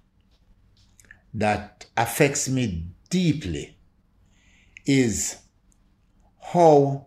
that 1.35 1.87
affects 1.97 2.49
me 2.49 2.87
deeply 3.09 3.77
is 4.87 5.37
how 6.53 7.07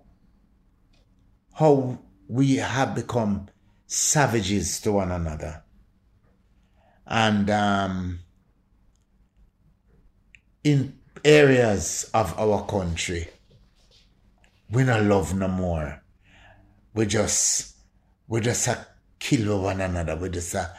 how 1.53 1.99
we 2.27 2.55
have 2.55 2.95
become 2.95 3.47
savages 3.85 4.79
to 4.81 4.91
one 4.91 5.11
another. 5.11 5.63
And 7.05 7.49
um, 7.49 8.19
in 10.63 10.97
areas 11.23 12.09
of 12.13 12.37
our 12.39 12.65
country 12.65 13.27
we 14.73 14.83
not 14.83 15.03
love 15.03 15.35
no 15.35 15.47
more. 15.47 16.01
We 16.95 17.05
just 17.05 17.75
we 18.27 18.41
just 18.41 18.67
a 18.67 18.87
kill 19.19 19.61
one 19.61 19.81
another. 19.81 20.15
We 20.15 20.29
just 20.29 20.55
a 20.55 20.73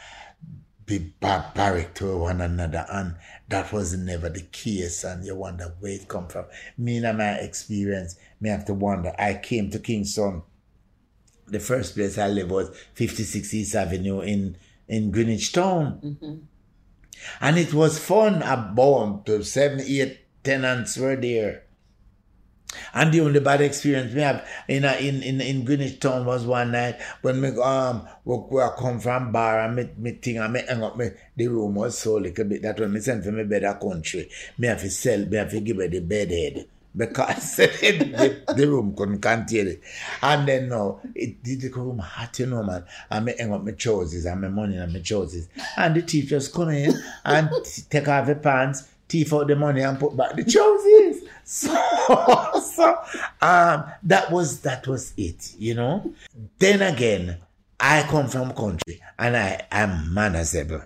be 0.85 0.99
barbaric 0.99 1.95
to 1.95 2.17
one 2.17 2.41
another 2.41 2.85
and 2.91 3.15
that 3.47 3.71
was 3.71 3.95
never 3.97 4.29
the 4.29 4.41
case. 4.41 5.03
And 5.03 5.25
you 5.25 5.35
wonder 5.35 5.75
where 5.79 5.93
it 5.93 6.07
come 6.07 6.27
from. 6.27 6.45
Me 6.77 7.03
and 7.03 7.17
my 7.17 7.33
experience 7.33 8.17
me 8.39 8.49
have 8.49 8.65
to 8.65 8.73
wonder. 8.73 9.13
I 9.17 9.35
came 9.35 9.69
to 9.71 9.79
kingston. 9.79 10.43
The 11.47 11.59
first 11.59 11.95
place 11.95 12.17
i 12.17 12.27
lived 12.27 12.51
was 12.51 12.75
56 12.93 13.53
east 13.53 13.75
avenue 13.75 14.21
in 14.21 14.57
in 14.87 15.11
greenwich 15.11 15.51
town. 15.51 15.99
Mm-hmm. 16.03 16.35
And 17.41 17.57
it 17.57 17.73
was 17.73 17.99
fun. 17.99 18.41
About 18.41 19.25
to 19.25 19.43
seven 19.43 19.81
eight 19.81 20.19
tenants 20.43 20.97
were 20.97 21.15
there. 21.15 21.64
And 22.93 23.13
the 23.13 23.21
only 23.21 23.39
bad 23.39 23.61
experience 23.61 24.13
we 24.13 24.21
have 24.21 24.47
in 24.67 24.85
a, 24.85 24.93
in, 24.95 25.23
in 25.23 25.41
in 25.41 25.65
Greenwich 25.65 25.99
Town 25.99 26.25
was 26.25 26.45
one 26.45 26.71
night 26.71 26.99
when 27.21 27.39
me 27.39 27.49
um 27.61 28.07
we, 28.23 28.37
we 28.49 28.61
come 28.77 28.99
from 28.99 29.31
bar 29.31 29.61
and 29.61 29.75
me, 29.75 29.89
me 29.97 30.11
thing 30.11 30.37
and 30.37 30.53
me 30.53 30.61
hang 30.67 30.83
up 30.83 30.97
me 30.97 31.11
the 31.35 31.47
room 31.47 31.75
was 31.75 31.97
so 31.97 32.15
little 32.15 32.45
bit 32.45 32.61
that 32.63 32.79
when 32.79 32.91
me 32.93 32.99
send 32.99 33.23
for 33.23 33.31
me 33.31 33.43
better 33.43 33.73
country, 33.75 34.29
me 34.57 34.67
have 34.67 34.81
to 34.81 34.89
sell, 34.89 35.25
me 35.25 35.37
have 35.37 35.51
to 35.51 35.59
give 35.59 35.77
her 35.77 35.87
the 35.87 35.99
bed 35.99 36.31
head 36.31 36.67
because 36.95 37.55
the, 37.57 38.43
the 38.55 38.67
room 38.67 38.95
couldn't 38.95 39.21
contain 39.21 39.67
it. 39.67 39.81
And 40.21 40.47
then 40.47 40.69
now 40.69 41.01
it 41.13 41.43
did 41.43 41.61
the 41.61 41.69
room 41.69 41.99
hot, 41.99 42.39
you 42.39 42.45
know, 42.47 42.63
man. 42.63 42.85
And 43.09 43.25
me 43.25 43.35
hang 43.37 43.53
up 43.53 43.63
my 43.63 43.71
trousers 43.71 44.25
and 44.25 44.41
my 44.41 44.47
money 44.47 44.77
and 44.77 44.93
my 44.93 44.99
trousers. 44.99 45.47
And 45.77 45.95
the 45.95 46.01
teachers 46.01 46.47
come 46.47 46.69
in 46.69 46.93
and 47.23 47.49
take 47.89 48.07
off 48.07 48.27
the 48.27 48.35
pants, 48.35 48.87
thief 49.07 49.33
out 49.33 49.47
the 49.47 49.55
money 49.55 49.81
and 49.81 49.99
put 49.99 50.15
back 50.15 50.35
the 50.35 50.43
trousers. 50.43 51.23
So, 51.47 51.67
so 52.73 52.97
um 53.39 53.83
that 54.01 54.31
was 54.31 54.61
that 54.61 54.87
was 54.87 55.13
it, 55.15 55.53
you 55.59 55.75
know. 55.75 56.11
Then 56.57 56.81
again, 56.81 57.37
I 57.79 58.01
come 58.03 58.27
from 58.27 58.51
country 58.55 58.99
and 59.19 59.37
I 59.37 59.61
am 59.71 60.11
manageable. 60.11 60.81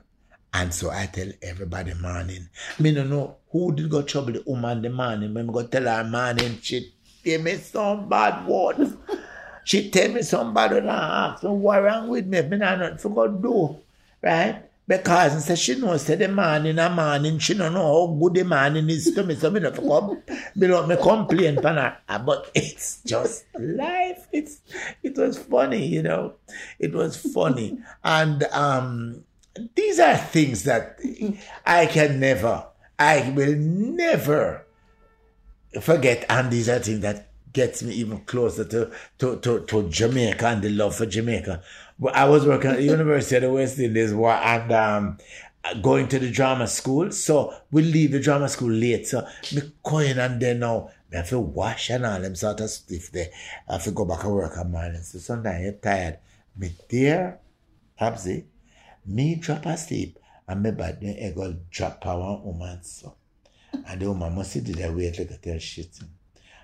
And 0.54 0.74
so 0.74 0.90
I 0.90 1.06
tell 1.06 1.30
everybody 1.42 1.94
morning. 1.94 2.50
Me 2.80 2.92
no 2.92 3.04
know 3.04 3.38
who 3.52 3.74
did 3.74 3.90
go 3.90 4.02
trouble 4.02 4.34
the 4.34 4.44
woman 4.46 4.82
the 4.82 4.90
morning. 4.90 5.34
When 5.34 5.48
me 5.48 5.54
go 5.54 5.66
tell 5.68 5.84
her 5.84 6.04
morning, 6.04 6.60
she 6.62 6.92
tell 7.24 7.40
me 7.42 7.56
some 7.56 8.10
bad 8.10 8.46
words. 8.48 8.96
she 9.64 9.90
tell 9.92 10.10
me 10.12 10.24
some 10.24 10.54
bad 10.54 10.72
words 10.72 10.82
and 10.82 10.90
ask 10.90 11.44
me 11.44 11.50
what 11.52 11.84
wrong 11.84 12.10
with 12.10 12.26
me. 12.26 12.42
Me 12.42 12.58
not 12.58 12.80
nothing 12.80 12.98
for 12.98 13.10
God 13.10 13.42
do. 13.42 13.78
Right? 14.22 14.64
Because 14.90 15.34
and 15.36 15.44
say 15.44 15.56
she 15.56 15.76
knows 15.76 16.02
say 16.02 16.16
the 16.16 16.28
morning 16.28 16.80
a 16.80 16.90
morning, 16.90 17.38
she 17.38 17.54
don't 17.54 17.76
know 17.76 18.08
how 18.08 18.12
good 18.12 18.34
the 18.34 18.44
morning 18.44 18.90
is 18.90 19.14
to 19.14 19.24
me. 19.24 19.36
So 19.36 19.52
me 19.52 19.60
not 19.60 19.76
for 19.76 19.84
come 19.88 20.88
me 20.88 20.96
complain 20.98 21.58
pan 21.58 21.76
her. 21.76 21.98
Ah, 22.10 22.42
it's 22.56 23.04
just 23.04 23.46
life. 23.60 24.28
It's 24.32 24.62
it 25.04 25.16
was 25.16 25.38
funny, 25.38 25.86
you 25.86 26.02
know. 26.02 26.34
It 26.80 26.96
was 26.96 27.16
funny. 27.16 27.78
And 28.04 28.42
um 28.46 29.24
these 29.76 30.00
are 30.00 30.18
things 30.18 30.64
that 30.64 31.00
I 31.68 31.86
can 31.86 32.20
never, 32.20 32.66
I 32.98 33.32
will 33.36 33.56
never 33.58 34.66
forget. 35.82 36.26
And 36.30 36.50
these 36.50 36.68
are 36.68 36.80
things 36.80 37.02
that 37.02 37.30
gets 37.54 37.84
me 37.84 37.94
even 37.94 38.22
closer 38.22 38.66
to, 38.66 38.92
to, 39.20 39.40
to, 39.40 39.66
to 39.66 39.90
Jamaica 39.90 40.48
and 40.48 40.62
the 40.62 40.70
love 40.70 40.96
for 40.96 41.06
Jamaica. 41.06 41.62
I 42.08 42.26
was 42.26 42.46
working 42.46 42.72
at 42.72 42.78
the 42.78 42.84
University 42.84 43.36
of 43.38 43.42
the 43.44 43.52
West 43.52 43.80
Indies 43.80 44.12
and 44.12 44.72
um, 44.72 45.18
going 45.82 46.08
to 46.08 46.20
the 46.20 46.32
drama 46.32 46.68
school. 46.68 47.12
So 47.12 47.54
we 47.72 47.82
leave 47.82 48.12
the 48.12 48.20
drama 48.20 48.48
school 48.48 48.72
late. 48.72 49.08
So 49.08 49.28
me 49.54 49.62
going 49.84 50.18
and 50.18 50.42
then 50.42 50.60
now 50.60 50.90
me 51.12 51.18
have 51.18 51.30
to 51.30 51.40
wash 51.40 51.90
and 51.90 52.06
all 52.06 52.20
them 52.22 52.36
sort 52.36 52.62
of 52.62 52.70
stuff 52.70 53.12
there. 53.12 53.30
I 53.68 53.74
have 53.74 53.84
to 53.84 53.92
go 53.92 54.06
back 54.06 54.24
and 54.24 54.34
work 54.34 54.58
on 54.58 54.72
morning. 54.72 55.02
So 55.02 55.20
sometimes 55.20 55.64
you're 55.64 55.74
tired. 55.74 56.20
Me 56.56 56.72
there, 56.90 57.40
Babsy, 58.00 58.46
me 59.06 59.36
drop 59.36 59.66
asleep 59.66 60.20
and 60.48 60.64
me 60.64 60.72
bad 60.72 61.02
me 61.02 61.18
I 61.26 61.56
drop 61.70 62.02
power 62.02 62.42
woman 62.44 62.84
so. 62.84 63.16
And 63.88 64.02
the 64.02 64.08
woman 64.08 64.36
must 64.36 64.52
sit 64.52 64.66
there 64.66 64.92
wait 64.92 65.20
like 65.20 65.32
a 65.32 65.38
tell 65.38 65.60
shit. 65.60 66.00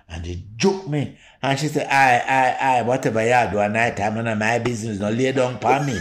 And 0.08 0.24
they 0.24 0.44
joke 0.56 0.86
me. 0.88 1.18
And 1.42 1.58
she 1.58 1.68
said, 1.68 1.88
I, 1.88 2.18
I, 2.18 2.78
I, 2.78 2.82
whatever 2.82 3.20
you 3.22 3.50
do 3.50 3.58
at 3.58 3.70
night 3.72 3.96
time, 3.96 4.14
none 4.14 4.28
of 4.28 4.38
my 4.38 4.58
business, 4.58 4.98
no 5.00 5.10
lay 5.10 5.32
down 5.32 5.58
for 5.58 5.80
me. 5.82 5.98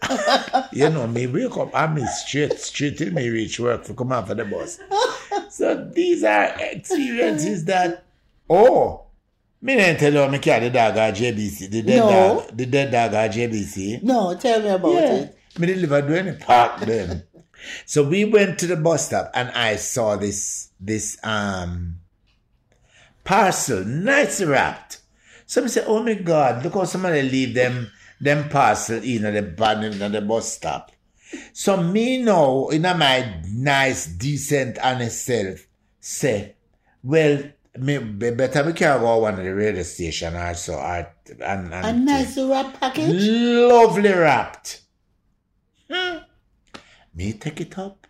you 0.72 0.88
know, 0.90 1.06
me 1.06 1.26
wake 1.26 1.56
up, 1.56 1.70
I'm 1.74 1.98
straight, 2.06 2.58
straight 2.58 2.98
till 2.98 3.12
me 3.12 3.28
reach 3.28 3.58
work 3.58 3.84
for 3.84 3.94
come 3.94 4.12
out 4.12 4.28
for 4.28 4.34
the 4.34 4.44
bus. 4.44 4.78
so 5.50 5.90
these 5.92 6.22
are 6.24 6.54
experiences 6.60 7.64
that, 7.64 8.04
oh, 8.48 9.06
me 9.60 9.74
didn't 9.76 9.98
tell 9.98 10.12
you 10.12 10.30
me 10.30 10.38
carry 10.38 10.68
the 10.68 10.70
dog 10.74 10.96
at 10.96 11.14
JBC, 11.16 11.70
the 11.70 11.82
dead 11.82 11.96
No. 12.02 12.08
dog, 12.46 12.56
the 12.56 12.66
dead 12.66 12.92
dog 12.92 13.12
at 13.14 13.32
JBC. 13.32 14.02
No, 14.02 14.36
tell 14.36 14.62
me 14.62 14.68
about 14.68 14.92
Yeah. 14.94 15.14
it. 15.14 15.38
Me 15.58 15.66
didn't 15.66 15.82
live 15.82 15.92
at 15.92 16.10
any 16.26 16.36
park 16.38 16.80
then. 16.82 17.24
So 17.86 18.04
we 18.08 18.24
went 18.24 18.60
to 18.60 18.68
the 18.68 18.76
bus 18.76 19.06
stop 19.06 19.32
and 19.34 19.50
I 19.50 19.74
saw 19.76 20.14
this 20.14 20.68
this 20.78 21.18
um 21.24 21.98
parcel, 23.28 23.84
nice 23.84 24.40
wrapped. 24.42 25.00
Some 25.44 25.68
say, 25.68 25.84
Oh 25.86 26.02
my 26.02 26.14
god, 26.14 26.64
look 26.64 26.72
how 26.74 26.84
somebody 26.84 27.20
leave 27.22 27.54
them 27.54 27.90
them 28.20 28.48
parcel 28.48 29.02
in 29.02 29.22
the 29.22 29.42
band 29.42 29.84
in 29.84 30.12
the 30.12 30.20
bus 30.22 30.52
stop. 30.54 30.90
So 31.52 31.76
me 31.76 32.22
know, 32.22 32.70
in 32.70 32.82
my 32.82 33.42
nice, 33.52 34.06
decent, 34.06 34.78
honest 34.78 35.24
self, 35.26 35.66
say, 36.00 36.56
well, 37.04 37.42
me 37.78 37.98
better 37.98 38.64
we 38.64 38.72
can 38.72 38.98
go 38.98 39.18
one 39.18 39.38
of 39.38 39.44
the 39.44 39.54
radio 39.54 39.82
station 39.82 40.34
also 40.34 40.74
art 40.74 41.12
and, 41.38 41.72
and 41.72 41.86
A 41.86 41.92
nice 41.92 42.38
wrap 42.38 42.80
package. 42.80 43.28
lovely 43.28 44.10
wrapped. 44.10 44.80
Hmm. 45.90 46.16
Me 47.14 47.34
take 47.34 47.60
it 47.60 47.78
up, 47.78 48.06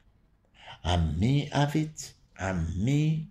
and 0.84 1.18
me 1.18 1.50
have 1.52 1.74
it, 1.74 2.12
and 2.38 2.76
me 2.82 3.28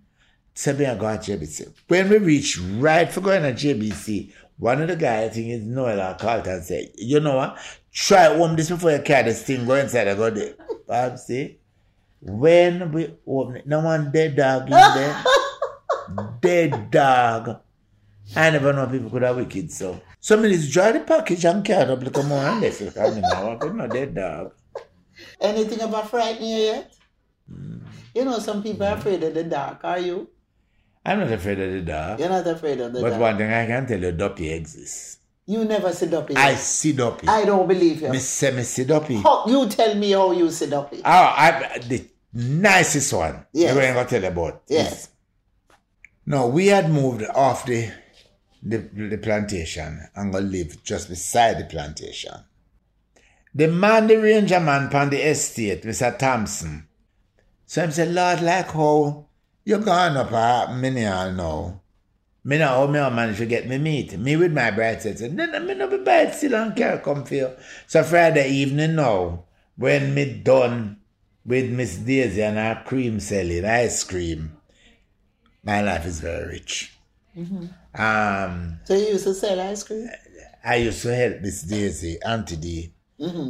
say 0.57 0.73
me 0.73 0.87
I 0.87 0.95
go 0.95 1.07
at 1.07 1.21
JBC. 1.21 1.71
When 1.87 2.09
we 2.09 2.17
reach 2.17 2.57
right 2.57 3.11
for 3.11 3.21
going 3.21 3.43
to 3.43 3.53
JBC, 3.53 4.33
one 4.57 4.81
of 4.81 4.87
the 4.87 4.95
guys, 4.95 5.29
I 5.29 5.33
think 5.33 5.49
is 5.49 5.63
Noel 5.63 6.01
or 6.01 6.15
Carlton, 6.15 6.63
said, 6.63 6.89
you 6.95 7.19
know 7.19 7.35
what? 7.35 7.59
Try 7.93 8.35
home 8.35 8.55
this 8.55 8.69
before 8.69 8.91
you 8.91 8.99
carry 9.03 9.25
this 9.25 9.43
thing, 9.43 9.67
go 9.67 9.75
inside 9.75 10.07
and 10.07 10.17
go 10.17 10.31
there. 10.31 10.55
Babsy? 10.89 11.57
When 12.21 12.91
we 12.91 13.13
open 13.27 13.57
it, 13.57 13.67
no 13.67 13.81
one 13.81 14.11
dead 14.11 14.35
dog 14.35 14.63
in 14.63 14.69
there. 14.71 15.23
dead 16.41 16.89
dog. 16.89 17.61
I 18.35 18.49
never 18.49 18.73
know 18.73 18.87
people 18.87 19.11
could 19.11 19.21
have 19.21 19.35
wicked 19.35 19.71
so. 19.71 20.01
Some 20.19 20.41
minutes 20.41 20.71
dry 20.71 20.91
the 20.91 21.01
package 21.01 21.45
and 21.45 21.63
carry 21.63 21.83
it 21.83 21.89
up 21.91 22.03
like 22.03 22.17
a 22.17 22.23
more 22.23 22.39
and 22.39 22.61
left 22.61 22.81
it. 22.81 22.97
I 22.97 23.11
mean, 23.11 23.23
I 23.23 23.43
want 23.43 23.61
to 23.61 23.73
know 23.73 23.87
dead 23.87 24.15
dog. 24.15 24.53
Anything 25.39 25.81
about 25.81 26.09
frightening 26.09 26.49
you 26.49 26.57
yet? 26.57 26.95
Mm. 27.51 27.81
You 28.15 28.25
know, 28.25 28.39
some 28.39 28.63
people 28.63 28.87
are 28.87 28.95
afraid 28.95 29.21
of 29.21 29.35
the 29.35 29.43
dark. 29.43 29.81
Are 29.83 29.99
you? 29.99 30.27
I'm 31.07 31.19
not 31.19 31.31
afraid 31.31 31.59
of 31.59 31.71
the 31.71 31.81
dog. 31.81 32.19
You're 32.19 32.29
not 32.29 32.45
afraid 32.45 32.81
of 32.81 32.91
the 32.93 32.99
dog. 33.01 33.11
But 33.11 33.19
one 33.19 33.37
thing 33.37 33.51
I 33.51 33.65
can 33.65 33.87
tell 33.87 33.99
you, 33.99 34.11
Duppy 34.11 34.51
exists. 34.51 35.19
You 35.45 35.63
never 35.63 35.93
see 35.93 36.13
up 36.13 36.29
in 36.29 36.35
I 36.35 36.55
see 36.55 36.91
Duppy. 36.91 37.27
I 37.29 37.45
don't 37.45 37.65
believe 37.65 38.01
you. 38.01 38.09
Me 38.09 38.17
say 38.19 38.51
me 38.51 38.63
see 38.63 38.83
Duppy. 38.83 39.15
How, 39.15 39.45
you 39.47 39.69
tell 39.69 39.95
me 39.95 40.11
how 40.11 40.33
you 40.33 40.51
see 40.51 40.73
up 40.73 40.91
in. 40.91 40.99
Oh, 40.99 41.09
I, 41.09 41.79
the 41.87 42.05
nicest 42.33 43.13
one. 43.13 43.45
Yes. 43.53 43.69
I'm 43.71 43.77
going 43.93 44.05
to 44.05 44.09
tell 44.09 44.21
you 44.21 44.27
about. 44.27 44.63
Yes. 44.67 44.91
is- 45.03 45.09
No, 46.25 46.47
we 46.47 46.67
had 46.67 46.89
moved 46.91 47.23
off 47.33 47.65
the, 47.65 47.89
the, 48.61 48.79
the 48.79 49.17
plantation 49.17 50.09
and 50.13 50.33
go 50.33 50.39
live 50.39 50.83
just 50.83 51.07
beside 51.07 51.57
the 51.59 51.63
plantation. 51.63 52.33
The 53.55 53.69
man, 53.69 54.07
the 54.07 54.17
ranger 54.17 54.59
man 54.59 54.93
on 54.93 55.09
the 55.09 55.21
estate, 55.29 55.83
Mr. 55.83 56.17
Thompson. 56.19 56.89
So 57.65 57.83
I 57.85 57.89
said, 57.89 58.13
Lord, 58.13 58.41
like 58.41 58.71
how 58.71 59.27
you 59.67 59.77
gone 59.79 60.15
up 60.15 60.31
a 60.31 60.73
minial 60.73 61.33
now. 61.33 61.81
Me 62.45 62.57
know 62.57 62.67
how 62.67 62.87
me 62.87 62.99
manage 62.99 63.37
to 63.39 63.45
get 63.45 63.67
me 63.67 63.77
meat. 63.77 64.17
Me 64.17 64.37
with 64.37 64.53
my 64.53 64.71
bride 64.71 65.01
said, 65.01 65.33
no, 65.33 65.45
no, 65.45 65.59
me 65.59 65.73
no 65.73 65.89
be 65.89 65.97
bad 65.97 66.33
still 66.33 66.55
and 66.55 66.73
care 66.73 66.99
come 66.99 67.25
for 67.25 67.35
you. 67.35 67.51
So 67.85 68.01
Friday 68.03 68.49
evening 68.49 68.95
now, 68.95 69.43
when 69.75 70.13
me 70.13 70.39
done 70.39 71.01
with 71.45 71.69
Miss 71.69 71.97
Daisy 71.97 72.41
and 72.43 72.55
her 72.57 72.81
cream 72.85 73.19
selling, 73.19 73.65
ice 73.65 74.05
cream, 74.05 74.55
my 75.63 75.81
life 75.81 76.05
is 76.05 76.21
very 76.21 76.47
rich. 76.47 76.93
Um, 77.93 78.79
So 78.85 78.93
you 78.93 79.07
used 79.07 79.25
to 79.25 79.33
sell 79.33 79.59
ice 79.59 79.83
cream? 79.83 80.07
I 80.63 80.75
used 80.75 81.01
to 81.01 81.13
help 81.13 81.41
Miss 81.41 81.63
Daisy, 81.63 82.17
Auntie 82.25 82.55
D. 82.55 82.93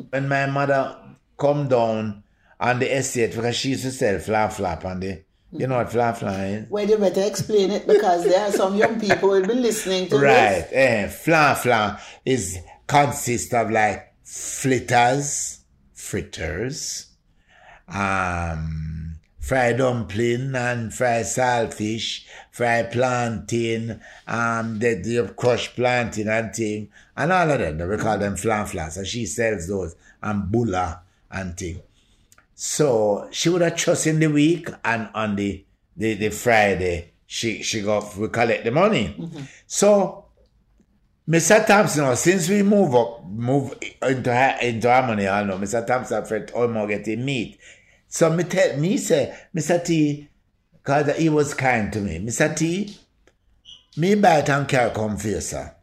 When 0.10 0.28
my 0.28 0.48
mother 0.48 0.98
come 1.38 1.68
down 1.68 2.24
on 2.60 2.80
the 2.80 2.98
estate 2.98 3.36
because 3.36 3.56
she 3.56 3.70
used 3.70 3.84
to 3.84 3.92
sell 3.92 4.18
flap 4.18 4.54
flap 4.54 4.84
on 4.84 5.00
the, 5.00 5.24
you 5.52 5.68
know 5.68 5.78
what 5.78 5.92
flap 5.92 6.18
flap? 6.18 6.68
Well, 6.70 6.88
you 6.88 6.98
better 6.98 7.24
explain 7.24 7.72
it 7.72 7.88
because 7.88 8.26
there 8.26 8.48
are 8.48 8.52
some 8.52 8.76
young 8.76 9.00
people 9.08 9.30
who 9.34 9.42
will 9.42 9.48
be 9.48 9.54
listening 9.56 10.10
to 10.10 10.18
Right. 10.20 10.68
this. 10.70 10.70
Eh, 10.72 11.08
flan 11.08 11.56
flan 11.56 11.98
is 12.26 12.58
consists 12.88 13.54
of 13.54 13.70
like 13.72 14.14
fritters, 14.24 15.60
fritters, 15.94 17.08
um, 17.88 19.20
fried 19.40 19.78
dumpling 19.78 20.54
and 20.56 20.94
fried 20.94 21.26
saltfish, 21.26 22.26
fried 22.52 22.92
plantain, 22.92 24.02
um, 24.28 24.80
the, 24.80 24.96
the 24.96 25.34
crushed 25.38 25.76
plantain 25.76 26.28
and 26.28 26.54
thing, 26.54 26.90
and 27.16 27.32
all 27.32 27.50
of 27.50 27.60
them. 27.60 27.90
We 27.90 27.98
call 27.98 28.18
them 28.18 28.36
flan 28.36 28.66
flan. 28.66 28.92
So 28.92 29.04
she 29.04 29.26
sells 29.26 29.68
those 29.68 29.96
and 30.22 30.52
bulla 30.52 31.02
and 31.32 31.58
thing. 31.58 31.82
So 32.60 33.28
she 33.30 33.50
would 33.50 33.62
have 33.62 34.08
in 34.08 34.20
the 34.20 34.28
week 34.28 34.70
and 34.84 35.10
on 35.14 35.36
the 35.36 35.64
the, 35.96 36.16
the 36.16 36.30
Friday 36.32 37.14
she 37.28 37.62
she 37.62 37.84
go 37.84 38.04
we 38.18 38.30
collect 38.30 38.64
the 38.64 38.72
money. 38.72 39.16
Mm-hmm. 39.16 39.44
So 39.68 40.26
Mr. 41.30 41.64
Thompson, 41.68 42.16
since 42.16 42.50
we 42.50 42.64
move 42.64 42.96
up, 42.96 43.24
move 43.28 43.76
into 44.02 44.66
into 44.66 44.90
harmony, 44.90 45.28
I 45.28 45.44
know 45.44 45.60
Mr. 45.60 45.86
Thompson 45.86 46.26
friend 46.26 46.50
almost 46.56 46.90
getting 46.90 47.24
meat. 47.24 47.60
So 48.08 48.32
me 48.32 48.44
tell 48.44 48.76
me 48.78 48.98
say, 48.98 49.38
Mr. 49.56 49.84
T, 49.86 50.28
Because 50.72 51.16
he 51.16 51.30
was 51.30 51.54
kind 51.54 51.94
to 51.94 52.00
me. 52.00 52.18
Mr. 52.20 52.56
T, 52.58 52.98
me 53.98 54.16
buy 54.16 54.40
it 54.40 54.50
and 54.50 54.68
carry 54.68 54.90
come 54.96 55.16
for 55.16 55.28
you, 55.28 55.42
sir. 55.42 55.76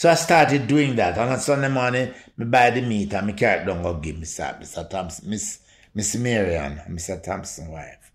So 0.00 0.08
I 0.08 0.14
started 0.14 0.66
doing 0.66 0.96
that. 0.96 1.18
On 1.18 1.28
a 1.28 1.38
Sunday 1.38 1.68
morning, 1.68 2.14
me 2.38 2.46
buy 2.46 2.70
the 2.70 2.80
meat 2.80 3.12
and 3.12 3.26
me 3.26 3.34
carry 3.34 3.60
it 3.60 3.66
down 3.66 3.82
go 3.82 3.92
give 3.92 4.16
Mr. 4.16 4.58
Mr. 4.58 4.88
Thompson, 4.88 5.28
Miss 5.28 5.60
Miss 5.94 6.16
Marion, 6.16 6.80
Mr. 6.88 7.22
Thompson 7.22 7.68
wife. 7.68 8.10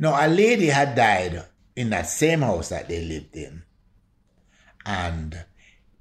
Now 0.00 0.16
a 0.20 0.26
lady 0.26 0.66
had 0.66 0.96
died 0.96 1.44
in 1.76 1.90
that 1.90 2.08
same 2.08 2.40
house 2.40 2.70
that 2.70 2.88
they 2.88 3.00
lived 3.00 3.36
in. 3.36 3.62
And 4.84 5.44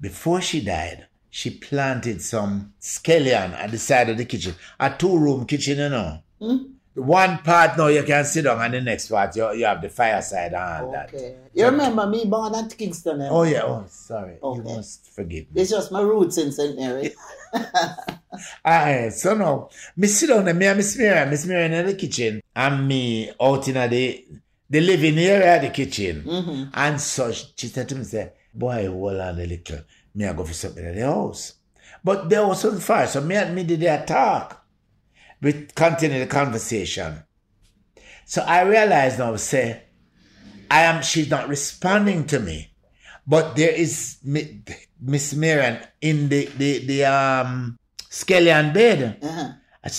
before 0.02 0.42
she 0.42 0.66
died, 0.66 1.10
she 1.30 1.52
planted 1.52 2.24
some 2.24 2.74
scallion 2.82 3.54
at 3.54 3.70
the 3.70 3.78
side 3.78 4.10
of 4.10 4.18
the 4.18 4.26
kitchen. 4.26 4.56
A 4.80 4.90
two 4.90 5.16
room 5.16 5.46
kitchen, 5.46 5.78
you 5.78 5.90
know. 5.90 6.24
Mm? 6.42 6.75
One 6.96 7.40
part 7.40 7.78
now 7.78 7.88
you 7.88 8.04
can 8.04 8.24
sit 8.24 8.44
down, 8.44 8.62
and 8.62 8.74
the 8.74 8.82
next 8.82 9.10
part 9.10 9.36
you, 9.36 9.52
you 9.54 9.66
have 9.66 9.82
the 9.82 9.90
fireside 9.90 10.54
and 10.54 10.94
that. 10.94 11.14
Okay. 11.14 11.36
You 11.54 11.66
remember 11.66 12.08
me 12.08 12.24
born 12.24 12.56
at 12.56 12.78
Kingston? 12.78 13.22
eh? 13.22 13.28
Oh, 13.30 13.44
yeah. 13.44 13.64
Oh, 13.64 13.84
sorry. 13.90 14.38
You 14.42 14.64
must 14.64 15.08
forgive 15.14 15.54
me. 15.54 15.62
It's 15.62 15.72
just 15.72 15.92
my 15.92 16.00
roots 16.00 16.38
in 16.38 16.54
St. 16.54 16.78
Mary. 16.78 17.12
Alright, 18.66 19.14
so 19.14 19.36
now, 19.36 19.70
me 19.98 20.08
sit 20.08 20.28
down 20.28 20.48
and 20.48 20.58
me 20.58 20.68
and 20.68 20.78
Miss 20.78 20.98
Miriam, 20.98 21.30
Miss 21.30 21.46
Miriam 21.46 21.74
in 21.74 21.86
the 21.86 21.96
kitchen, 21.96 22.42
and 22.56 22.88
me 22.88 23.30
out 23.42 23.68
in 23.68 23.90
the, 23.90 24.26
the 24.70 24.82
living 24.82 25.18
area 25.18 25.58
of 25.58 25.62
the 25.64 25.70
kitchen. 25.72 26.24
Mm-hmm. 26.26 26.64
And 26.74 27.00
so 27.02 27.32
she 27.32 27.68
said 27.68 27.90
to 27.90 27.96
me, 27.96 28.04
say, 28.06 28.32
boy, 28.54 28.88
hold 28.90 29.20
on 29.20 29.40
a 29.40 29.46
little. 29.46 29.80
Me 30.14 30.26
I 30.26 30.34
go 30.34 30.46
for 30.46 30.54
something 30.54 30.86
at 30.86 30.96
the 30.96 31.02
house. 31.02 31.56
But 32.04 32.30
there 32.30 32.46
wasn't 32.48 32.82
fire, 32.82 33.08
so 33.08 33.20
me 33.22 33.36
and 33.36 33.54
me 33.54 33.64
did 33.64 33.82
their 33.82 34.06
talk. 34.06 34.65
We 35.42 35.68
continue 35.76 36.20
the 36.20 36.28
conversation. 36.28 37.24
So 38.26 38.42
I 38.42 38.62
realize 38.62 39.20
now, 39.20 39.36
say, 39.36 39.84
I 40.72 40.82
am, 40.84 41.04
she's 41.04 41.30
not 41.30 41.48
responding 41.48 42.26
to 42.28 42.40
me. 42.40 42.72
But 43.28 43.56
there 43.56 43.72
is 43.72 44.18
Miss 44.24 45.34
Miriam 45.34 45.78
in 46.02 46.30
the, 46.30 46.46
the, 46.58 46.86
the, 46.86 47.06
um, 47.06 47.78
scallion 48.10 48.74
bed. 48.74 49.20
Uh-huh. 49.22 49.52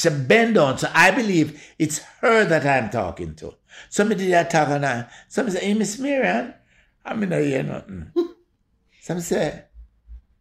A 0.05 0.11
bend 0.11 0.57
down. 0.57 0.79
So 0.79 0.91
I 0.93 1.13
believe 1.13 1.63
it's 1.79 1.99
her 2.21 2.45
that 2.45 2.67
I'm 2.67 2.91
talking 2.91 3.37
to. 3.37 3.55
Somebody 3.89 4.31
that 4.31 4.51
talking 4.51 4.81
now. 4.81 5.09
Somebody 5.29 5.59
say, 5.59 5.67
hey, 5.67 5.75
Miss 5.75 5.99
Marian. 5.99 6.55
I 7.05 7.15
mean, 7.15 7.33
I 7.33 7.43
hear 7.43 7.63
nothing. 7.63 8.11
Some 9.01 9.21
say, 9.21 9.65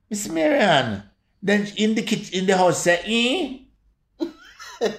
Miss 0.10 0.28
Marian. 0.30 1.04
Then 1.44 1.68
in 1.78 1.94
the 1.94 2.02
kitchen, 2.02 2.40
in 2.40 2.46
the 2.48 2.58
house 2.58 2.82
say, 2.82 3.02
eh? 3.06 3.65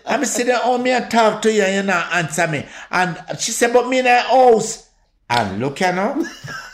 I'm 0.07 0.25
sitting 0.25 0.49
there, 0.49 0.61
oh, 0.62 0.79
me 0.79 0.91
and 0.91 1.11
talk 1.11 1.43
to 1.43 1.53
you, 1.53 1.62
and 1.62 1.75
you 1.75 1.83
not 1.83 2.12
answer 2.12 2.47
me. 2.49 2.67
And 2.91 3.19
she 3.39 3.51
said, 3.53 3.73
but 3.73 3.89
me 3.89 3.99
in 3.99 4.05
the 4.05 4.21
house. 4.21 4.89
And 5.29 5.59
look, 5.61 5.81
you 5.81 5.93
know, 5.93 6.25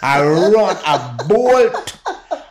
I 0.02 0.22
run, 0.22 0.76
I 0.84 1.16
bolt, 1.26 1.98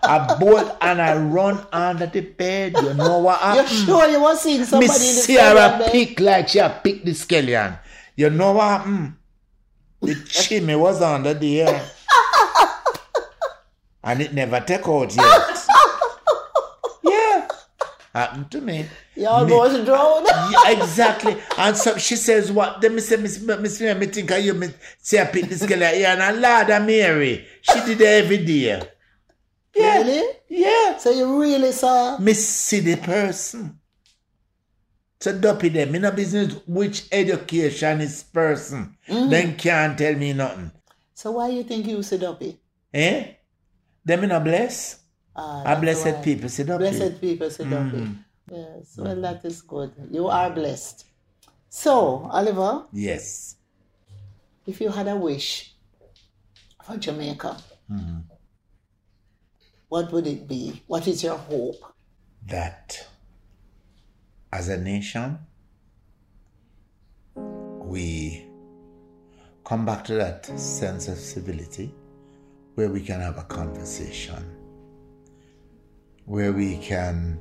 I 0.04 0.36
bolt, 0.40 0.78
and 0.82 1.00
I 1.02 1.16
run 1.18 1.66
under 1.72 2.08
the 2.08 2.22
bed. 2.22 2.74
You 2.82 2.96
know 2.96 3.20
what 3.20 3.40
happened? 3.40 3.70
You're 3.70 3.86
sure 3.86 4.10
you 4.10 4.20
was 4.20 4.42
seeing 4.42 4.66
somebody 4.66 4.88
Miss 4.88 5.10
in 5.10 5.16
the 5.16 5.22
Sierra 5.22 5.90
pick 5.92 6.20
like 6.20 6.48
she 6.50 6.58
a 6.60 6.82
pick 6.84 7.04
the 7.04 7.12
scallion. 7.12 7.78
You 8.16 8.32
know 8.32 8.54
what 8.54 8.64
happened? 8.64 9.14
The 10.02 10.16
chimney 10.28 10.76
was 10.76 11.02
under 11.04 11.36
the 11.36 11.62
air. 11.62 11.92
and 14.04 14.22
it 14.22 14.34
never 14.34 14.60
take 14.60 14.88
out 14.88 15.16
yet. 15.16 15.58
Happened 18.13 18.52
to 18.52 18.60
me. 18.60 18.86
You 19.15 19.28
almost 19.28 19.86
drowned. 19.86 20.28
Yeah, 20.52 20.82
exactly. 20.82 21.38
And 21.58 21.78
so 21.78 21.97
she 21.97 22.17
says, 22.17 22.52
what? 22.52 22.82
Then 22.82 22.95
me 22.95 23.02
say, 23.02 23.15
Miss, 23.15 23.39
Miss 23.41 23.80
Mary, 23.80 23.97
me 23.97 24.08
think 24.08 24.32
of 24.32 24.43
you, 24.43 24.54
me 24.54 24.67
say 25.00 25.21
I 25.21 25.26
pick 25.26 25.47
the 25.47 25.56
scallion 25.56 25.93
here. 25.93 26.08
And 26.08 26.45
I 26.45 26.62
of 26.62 26.86
Mary, 26.86 27.45
she 27.62 27.80
did 27.86 28.02
it 28.02 28.24
every 28.26 28.45
day. 28.45 28.82
Yeah. 29.74 29.97
Really? 29.97 30.38
Yeah. 30.50 30.97
So 30.97 31.12
you 31.12 31.39
really 31.39 31.71
saw? 31.71 32.17
Me 32.17 32.34
see 32.34 32.82
the 32.82 32.97
person. 32.97 33.80
So 35.21 35.38
duppy 35.38 35.69
them. 35.69 35.91
Me 35.91 36.00
no 36.00 36.12
business 36.12 36.56
which 36.67 37.08
education 37.12 38.02
is 38.02 38.24
person. 38.24 38.97
Then 39.08 39.56
can't 39.56 39.97
tell 39.97 40.15
me 40.15 40.34
nothing. 40.34 40.71
So 41.13 41.32
why 41.32 41.50
you 41.50 41.63
think 41.63 41.88
you 41.88 42.02
sit 42.04 42.24
up? 42.24 42.41
Eh? 42.93 43.34
Them 44.04 44.21
me 44.21 44.28
no 44.28 44.39
bless. 44.39 45.01
Ah, 45.36 45.62
A 45.62 45.63
that's 45.63 45.82
blessed 45.82 46.06
why. 46.17 46.22
people 46.24 46.50
sit 46.50 46.70
up. 46.70 46.80
Blessed 46.80 47.22
people 47.22 47.50
sit 47.50 47.67
up. 47.74 47.88
Mm-hmm. 47.88 48.13
Yes, 48.52 48.98
well, 48.98 49.22
that 49.22 49.46
is 49.46 49.62
good. 49.62 49.94
You 50.12 50.28
are 50.28 50.50
blessed. 50.50 51.06
So, 51.70 52.28
Oliver, 52.32 52.86
Yes. 52.91 53.56
if 54.67 54.82
you 54.82 54.89
had 54.89 55.08
a 55.08 55.15
wish 55.15 55.74
for 56.84 56.98
Jamaica, 56.98 57.58
Mm-hmm. 57.91 58.20
what 59.89 60.12
would 60.12 60.28
it 60.28 60.48
be? 60.48 60.82
What 60.88 61.08
is 61.08 61.24
your 61.24 61.38
hope? 61.38 61.76
That 62.48 63.08
as 64.52 64.67
a 64.70 64.78
nation 64.78 65.38
we 67.36 68.46
come 69.65 69.86
back 69.86 70.04
to 70.06 70.13
that 70.15 70.46
sense 70.60 71.08
of 71.08 71.17
civility 71.17 71.94
where 72.76 72.89
we 72.89 73.02
can 73.02 73.20
have 73.20 73.38
a 73.38 73.44
conversation, 73.44 74.44
where 76.32 76.54
we 76.54 76.78
can 76.78 77.38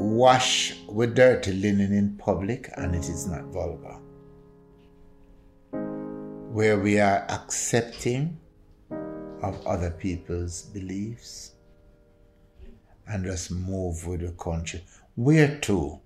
wash 0.00 0.74
with 0.88 1.14
dirty 1.14 1.52
linen 1.52 1.92
in 1.92 2.16
public 2.16 2.68
and 2.76 2.96
it 2.96 3.08
is 3.08 3.28
not 3.28 3.44
vulgar, 3.44 3.96
where 6.50 6.80
we 6.80 6.98
are 6.98 7.24
accepting 7.30 8.36
of 9.40 9.64
other 9.64 9.92
people's 9.92 10.62
beliefs 10.62 11.52
and 13.06 13.24
just 13.24 13.52
move 13.52 14.04
with 14.04 14.22
the 14.22 14.32
country. 14.32 14.82
Where 15.14 15.60
to? 15.60 16.00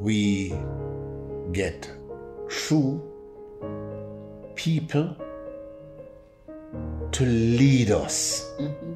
We 0.00 0.52
get 1.52 1.88
true 2.48 3.00
people 4.56 5.16
to 7.12 7.24
lead 7.24 7.90
us. 7.90 8.50
Mm-hmm. 8.58 8.92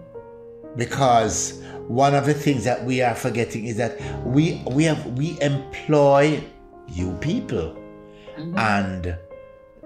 Because 0.77 1.63
one 1.89 2.15
of 2.15 2.27
the 2.27 2.35
things 2.35 2.65
that 2.65 2.85
we 2.85 3.03
are 3.03 3.15
forgetting 3.15 3.67
is 3.67 3.77
that 3.77 4.01
we 4.25 4.63
we 4.67 4.85
have 4.85 5.05
we 5.19 5.39
employ 5.41 6.43
you 6.89 7.13
people 7.21 7.77
mm-hmm. 8.37 8.57
and 8.57 9.17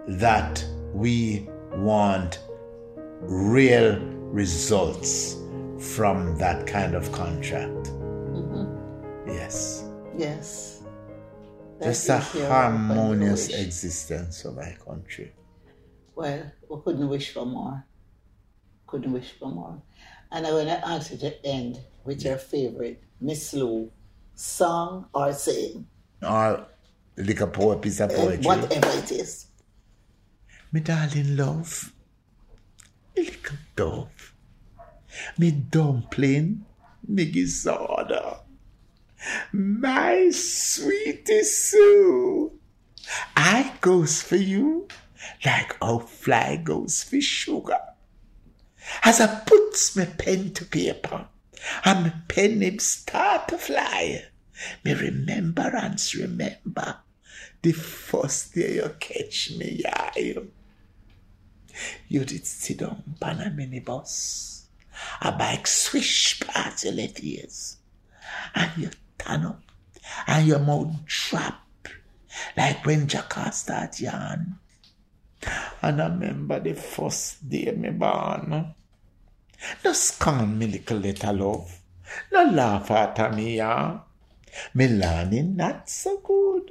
that 0.06 0.64
we 0.92 1.48
want 1.72 2.40
real 3.20 3.98
results 4.30 5.36
from 5.78 6.36
that 6.38 6.66
kind 6.66 6.94
of 6.94 7.10
contract. 7.12 7.90
Mm-hmm. 7.90 9.28
Yes. 9.28 9.84
Yes. 10.16 10.82
That 11.78 11.86
Just 11.86 12.08
a 12.08 12.18
harmonious 12.18 13.48
existence 13.48 14.44
of 14.44 14.56
my 14.56 14.76
country. 14.84 15.32
Well, 16.14 16.50
we 16.70 16.80
couldn't 16.82 17.08
wish 17.08 17.32
for 17.32 17.44
more. 17.44 17.84
Couldn't 18.86 19.12
wish 19.12 19.32
for 19.38 19.48
more. 19.50 19.80
And 20.32 20.46
I'm 20.46 20.52
going 20.52 20.66
to 20.66 20.86
ask 20.88 21.10
you 21.12 21.18
to 21.18 21.46
end 21.46 21.80
with 22.04 22.24
your 22.24 22.36
favorite 22.38 23.02
Miss 23.20 23.52
Lou 23.54 23.90
song 24.34 25.06
or 25.14 25.32
saying, 25.32 25.86
Or 26.22 26.66
like 27.16 27.40
a 27.40 27.46
poet 27.46 27.80
piece 27.82 28.00
of 28.00 28.10
eh, 28.10 28.16
poetry. 28.16 28.44
whatever 28.44 28.88
it 28.98 29.10
is. 29.10 29.46
Me 30.72 30.80
darling 30.80 31.36
love, 31.36 31.92
little 33.16 33.56
dove, 33.76 34.34
me 35.38 35.50
dumpling, 35.50 36.64
me 37.06 37.32
gizzada, 37.32 38.40
my 39.52 40.28
sweetest 40.30 41.70
Sue. 41.70 42.52
I 43.36 43.72
goes 43.80 44.20
for 44.22 44.36
you 44.36 44.88
like 45.44 45.76
a 45.80 45.98
fly 46.00 46.56
goes 46.56 47.02
for 47.04 47.20
sugar. 47.20 47.78
As 49.02 49.20
I 49.20 49.40
puts 49.46 49.96
me 49.96 50.06
pen 50.18 50.52
to 50.54 50.64
paper, 50.64 51.26
and 51.84 52.04
me 52.04 52.12
pen 52.28 52.62
him 52.62 52.78
start 52.78 53.48
to 53.48 53.58
fly, 53.58 54.24
me 54.84 54.94
remembrance 54.94 56.14
remember 56.14 56.98
the 57.62 57.72
first 57.72 58.54
day 58.54 58.76
you 58.76 58.94
catch 59.00 59.50
me, 59.56 59.82
yeah. 59.82 60.12
You 62.08 62.24
did 62.24 62.46
sit 62.46 62.82
on 62.82 63.02
a 63.20 63.50
minibus. 63.50 64.66
A 65.20 65.32
bike 65.32 65.66
swish 65.66 66.40
past 66.40 66.84
your 66.84 66.94
left 66.94 67.22
ears. 67.22 67.78
And 68.54 68.70
you 68.76 68.90
turn 69.18 69.46
up. 69.46 69.62
And 70.26 70.46
your 70.46 70.60
mouth 70.60 70.94
drop. 71.06 71.88
Like 72.56 72.86
when 72.86 73.08
Jacka 73.08 73.52
start 73.52 73.98
yarn. 74.00 74.58
And 75.82 76.00
I 76.00 76.06
remember 76.06 76.60
the 76.60 76.74
first 76.74 77.48
day 77.48 77.72
me 77.72 77.90
born. 77.90 78.74
No 79.84 79.92
scorn 79.92 80.58
me 80.58 80.66
little 80.66 80.98
little 80.98 81.34
love. 81.34 81.80
No 82.32 82.44
laugh 82.44 82.90
at 82.90 83.34
me, 83.34 83.56
yeah. 83.56 84.00
Milani 84.74 85.54
not 85.54 85.88
so 85.88 86.18
good. 86.18 86.70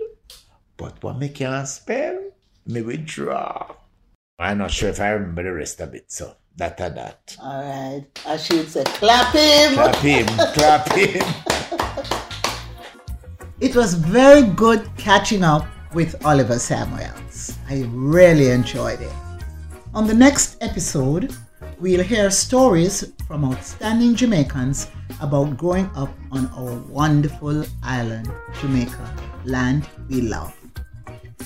But 0.77 1.01
what 1.03 1.17
me 1.17 1.29
can't 1.29 1.67
spell, 1.67 2.31
me 2.65 2.81
withdraw. 2.81 3.75
I'm 4.37 4.57
not 4.57 4.71
sure 4.71 4.89
if 4.89 4.99
I 4.99 5.09
remember 5.09 5.43
the 5.43 5.53
rest 5.53 5.79
of 5.79 5.93
it, 5.93 6.11
so 6.11 6.35
that 6.57 6.79
or 6.81 6.89
that. 6.89 7.37
All 7.41 7.63
right. 7.63 8.05
I 8.25 8.37
should 8.37 8.69
say, 8.69 8.83
clap 8.83 9.33
him. 9.33 9.73
Clap 9.73 9.95
him, 9.97 10.25
clap 10.53 10.91
him. 10.91 11.25
It 13.61 13.75
was 13.75 13.93
very 13.93 14.43
good 14.43 14.89
catching 14.97 15.43
up 15.43 15.65
with 15.93 16.25
Oliver 16.25 16.59
Samuels. 16.59 17.53
I 17.69 17.85
really 17.89 18.49
enjoyed 18.49 18.99
it. 18.99 19.13
On 19.93 20.05
the 20.05 20.13
next 20.13 20.57
episode, 20.61 21.33
we'll 21.79 22.03
hear 22.03 22.29
stories 22.31 23.11
from 23.27 23.45
outstanding 23.45 24.15
Jamaicans 24.15 24.89
about 25.21 25.57
growing 25.57 25.89
up 25.95 26.09
on 26.31 26.47
our 26.47 26.75
wonderful 26.89 27.65
island, 27.83 28.31
Jamaica, 28.61 29.13
land 29.45 29.87
we 30.09 30.21
love. 30.21 30.55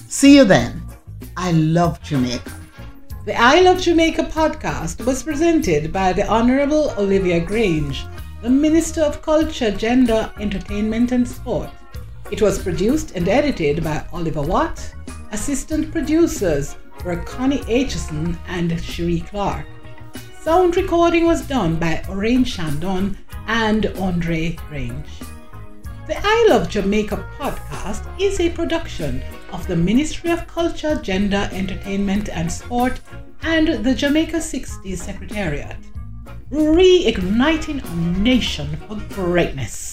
See 0.07 0.35
you 0.35 0.45
then. 0.45 0.81
I 1.37 1.51
love 1.51 2.01
Jamaica. 2.01 2.51
The 3.25 3.35
I 3.39 3.59
Love 3.61 3.79
Jamaica 3.79 4.23
podcast 4.23 5.05
was 5.05 5.21
presented 5.21 5.93
by 5.93 6.13
the 6.13 6.27
Honorable 6.27 6.91
Olivia 6.97 7.39
Grange, 7.39 8.05
the 8.41 8.49
Minister 8.49 9.01
of 9.01 9.21
Culture, 9.21 9.71
Gender, 9.71 10.31
Entertainment 10.39 11.11
and 11.11 11.27
Sport. 11.27 11.69
It 12.31 12.41
was 12.41 12.61
produced 12.61 13.11
and 13.15 13.27
edited 13.27 13.83
by 13.83 14.05
Oliver 14.13 14.41
Watt. 14.41 14.95
Assistant 15.31 15.91
producers 15.91 16.75
were 17.05 17.17
Connie 17.17 17.59
Aitchison 17.59 18.37
and 18.47 18.81
Cherie 18.81 19.21
Clark. 19.21 19.65
Sound 20.49 20.77
recording 20.77 21.27
was 21.27 21.45
done 21.45 21.75
by 21.75 22.03
Orange 22.09 22.47
Shandon 22.55 23.15
and 23.45 23.85
Andre 23.99 24.57
Range. 24.71 25.05
The 26.07 26.17
I 26.17 26.47
Love 26.49 26.67
Jamaica 26.67 27.23
podcast 27.37 28.03
is 28.19 28.39
a 28.39 28.49
production 28.49 29.21
of 29.51 29.67
the 29.67 29.75
Ministry 29.75 30.31
of 30.31 30.47
Culture, 30.47 30.95
Gender, 30.95 31.47
Entertainment 31.53 32.29
and 32.29 32.51
Sport 32.51 32.99
and 33.43 33.85
the 33.85 33.93
Jamaica 33.93 34.37
60s 34.37 34.97
Secretariat, 34.97 35.77
reigniting 36.49 37.85
a 37.85 37.95
nation 38.19 38.75
for 38.87 38.95
greatness. 39.13 39.88